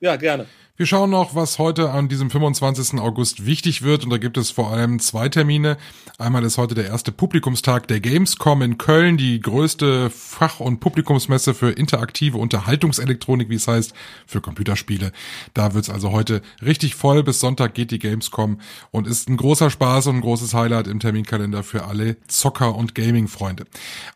Ja, 0.00 0.16
gerne. 0.16 0.46
Wir 0.74 0.86
schauen 0.86 1.10
noch, 1.10 1.34
was 1.34 1.58
heute 1.58 1.90
an 1.90 2.08
diesem 2.08 2.30
25. 2.30 2.98
August 2.98 3.44
wichtig 3.44 3.82
wird 3.82 4.04
und 4.04 4.10
da 4.10 4.16
gibt 4.16 4.38
es 4.38 4.50
vor 4.50 4.70
allem 4.70 5.00
zwei 5.00 5.28
Termine. 5.28 5.76
Einmal 6.16 6.44
ist 6.44 6.56
heute 6.56 6.74
der 6.74 6.86
erste 6.86 7.12
Publikumstag 7.12 7.88
der 7.88 8.00
Gamescom 8.00 8.62
in 8.62 8.78
Köln, 8.78 9.18
die 9.18 9.38
größte 9.38 10.08
Fach- 10.08 10.60
und 10.60 10.80
Publikumsmesse 10.80 11.52
für 11.52 11.72
interaktive 11.72 12.38
Unterhaltungselektronik, 12.38 13.50
wie 13.50 13.56
es 13.56 13.68
heißt, 13.68 13.92
für 14.26 14.40
Computerspiele. 14.40 15.12
Da 15.52 15.74
wird's 15.74 15.90
also 15.90 16.10
heute 16.10 16.40
richtig 16.64 16.94
voll. 16.94 17.22
Bis 17.22 17.40
Sonntag 17.40 17.74
geht 17.74 17.90
die 17.90 17.98
Gamescom 17.98 18.58
und 18.90 19.06
ist 19.06 19.28
ein 19.28 19.36
großer 19.36 19.68
Spaß 19.68 20.06
und 20.06 20.16
ein 20.16 20.20
großes 20.22 20.54
Highlight 20.54 20.86
im 20.86 21.00
Terminkalender 21.00 21.64
für 21.64 21.84
alle 21.84 22.16
Zocker- 22.28 22.74
und 22.74 22.94
Gaming-Freunde. 22.94 23.66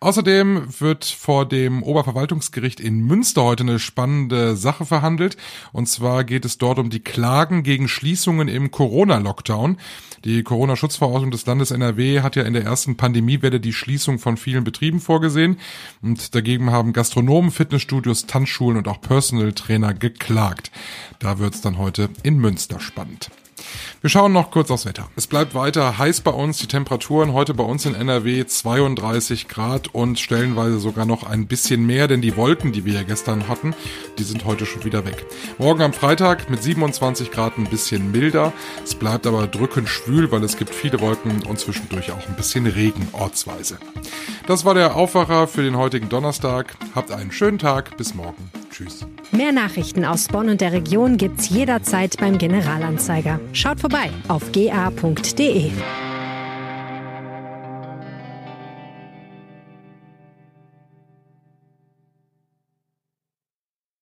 Außerdem 0.01 0.69
wird 0.81 1.05
vor 1.05 1.47
dem 1.47 1.83
Oberverwaltungsgericht 1.83 2.81
in 2.81 3.01
Münster 3.01 3.43
heute 3.43 3.63
eine 3.65 3.79
spannende 3.79 4.57
Sache 4.57 4.87
verhandelt 4.87 5.37
und 5.75 5.87
zwar 5.87 6.25
geht 6.25 6.46
es 6.47 6.57
dort 6.57 6.79
um 6.79 6.88
die 6.88 7.00
Klagen 7.00 7.62
gegen 7.62 7.88
Schließungen 7.88 8.49
im 8.49 8.71
Corona-Lockdown. 8.71 9.76
Die 10.25 10.43
Corona-Schutzverordnung 10.43 11.31
des 11.31 11.45
Landes 11.45 11.71
NRW 11.71 12.23
hat 12.23 12.37
ja 12.37 12.45
in 12.45 12.55
der 12.55 12.65
ersten 12.65 12.97
Pandemiewelle 12.97 13.61
die 13.61 13.75
Schließung 13.75 14.19
von 14.19 14.38
vielen 14.38 14.65
Betrieben 14.65 15.00
vorgesehen. 15.00 15.59
Und 16.03 16.35
dagegen 16.35 16.71
haben 16.71 16.95
Gastronomen, 16.95 17.50
Fitnessstudios, 17.50 18.26
Tanzschulen 18.26 18.78
und 18.78 18.89
auch 18.89 19.00
Personal 19.00 19.52
Trainer 19.52 19.93
geklagt. 19.93 20.71
Da 21.19 21.39
wird's 21.39 21.61
dann 21.61 21.76
heute 21.76 22.09
in 22.23 22.39
Münster 22.39 22.80
spannend. 22.80 23.30
Wir 24.00 24.11
schauen 24.11 24.33
noch 24.33 24.50
kurz 24.50 24.71
aufs 24.71 24.87
Wetter. 24.87 25.09
Es 25.17 25.26
bleibt 25.26 25.55
weiter 25.55 25.99
heiß 25.99 26.21
bei 26.21 26.31
uns. 26.31 26.59
Die 26.59 26.67
Temperaturen 26.67 27.33
heute 27.33 27.55
bei 27.55 27.65
uns 27.65 27.87
in 27.87 27.95
NRW 27.95 28.47
32 28.47 29.49
Grad 29.49 29.95
und 29.95 30.19
stellenweise 30.19 30.79
sogar 30.79 31.07
noch 31.07 31.25
ein 31.25 31.47
bisschen 31.47 31.87
mehr, 31.87 32.07
denn 32.07 32.21
die 32.21 32.37
Wolken, 32.37 32.73
die 32.73 32.85
wir 32.85 32.95
ja 32.95 33.02
gestern 33.02 33.49
hatten, 33.49 33.75
die 34.19 34.25
sind 34.25 34.45
heute 34.45 34.67
schon 34.67 34.85
wieder 34.85 35.05
weg. 35.05 35.26
Morgen 35.59 35.83
am 35.83 35.93
Freitag 35.93 36.50
mit 36.50 36.63
27 36.63 37.31
Grad 37.31 37.59
ein 37.59 37.65
bisschen 37.65 38.13
milder. 38.13 38.52
Es 38.85 38.95
bleibt 38.95 39.26
aber 39.26 39.47
drückend 39.47 39.89
schwül, 39.89 40.31
weil 40.31 40.45
es 40.45 40.57
gibt 40.57 40.75
viele 40.75 41.00
Wolken 41.00 41.43
und 41.43 41.59
zwischendurch 41.59 42.13
auch 42.13 42.29
ein 42.29 42.37
bisschen 42.37 42.67
Regen 42.67 43.09
ortsweise. 43.13 43.79
Das 44.47 44.65
war 44.65 44.75
der 44.75 44.95
Aufwacher 44.95 45.49
für 45.49 45.63
den 45.63 45.76
heutigen 45.76 46.09
Donnerstag. 46.09 46.76
Habt 46.95 47.11
einen 47.11 47.33
schönen 47.33 47.59
Tag. 47.59 47.97
Bis 47.97 48.15
morgen. 48.15 48.50
Tschüss. 48.71 49.07
Mehr 49.33 49.52
Nachrichten 49.52 50.05
aus 50.05 50.29
Bonn 50.29 50.49
und 50.49 50.61
der 50.61 50.73
Region 50.73 51.17
gibt's 51.17 51.49
jederzeit 51.49 52.17
beim 52.19 52.39
Generalanzeiger. 52.39 53.41
Schaut 53.56 53.80
vorbei 53.80 54.10
auf 54.28 54.52
ga.de. 54.52 55.73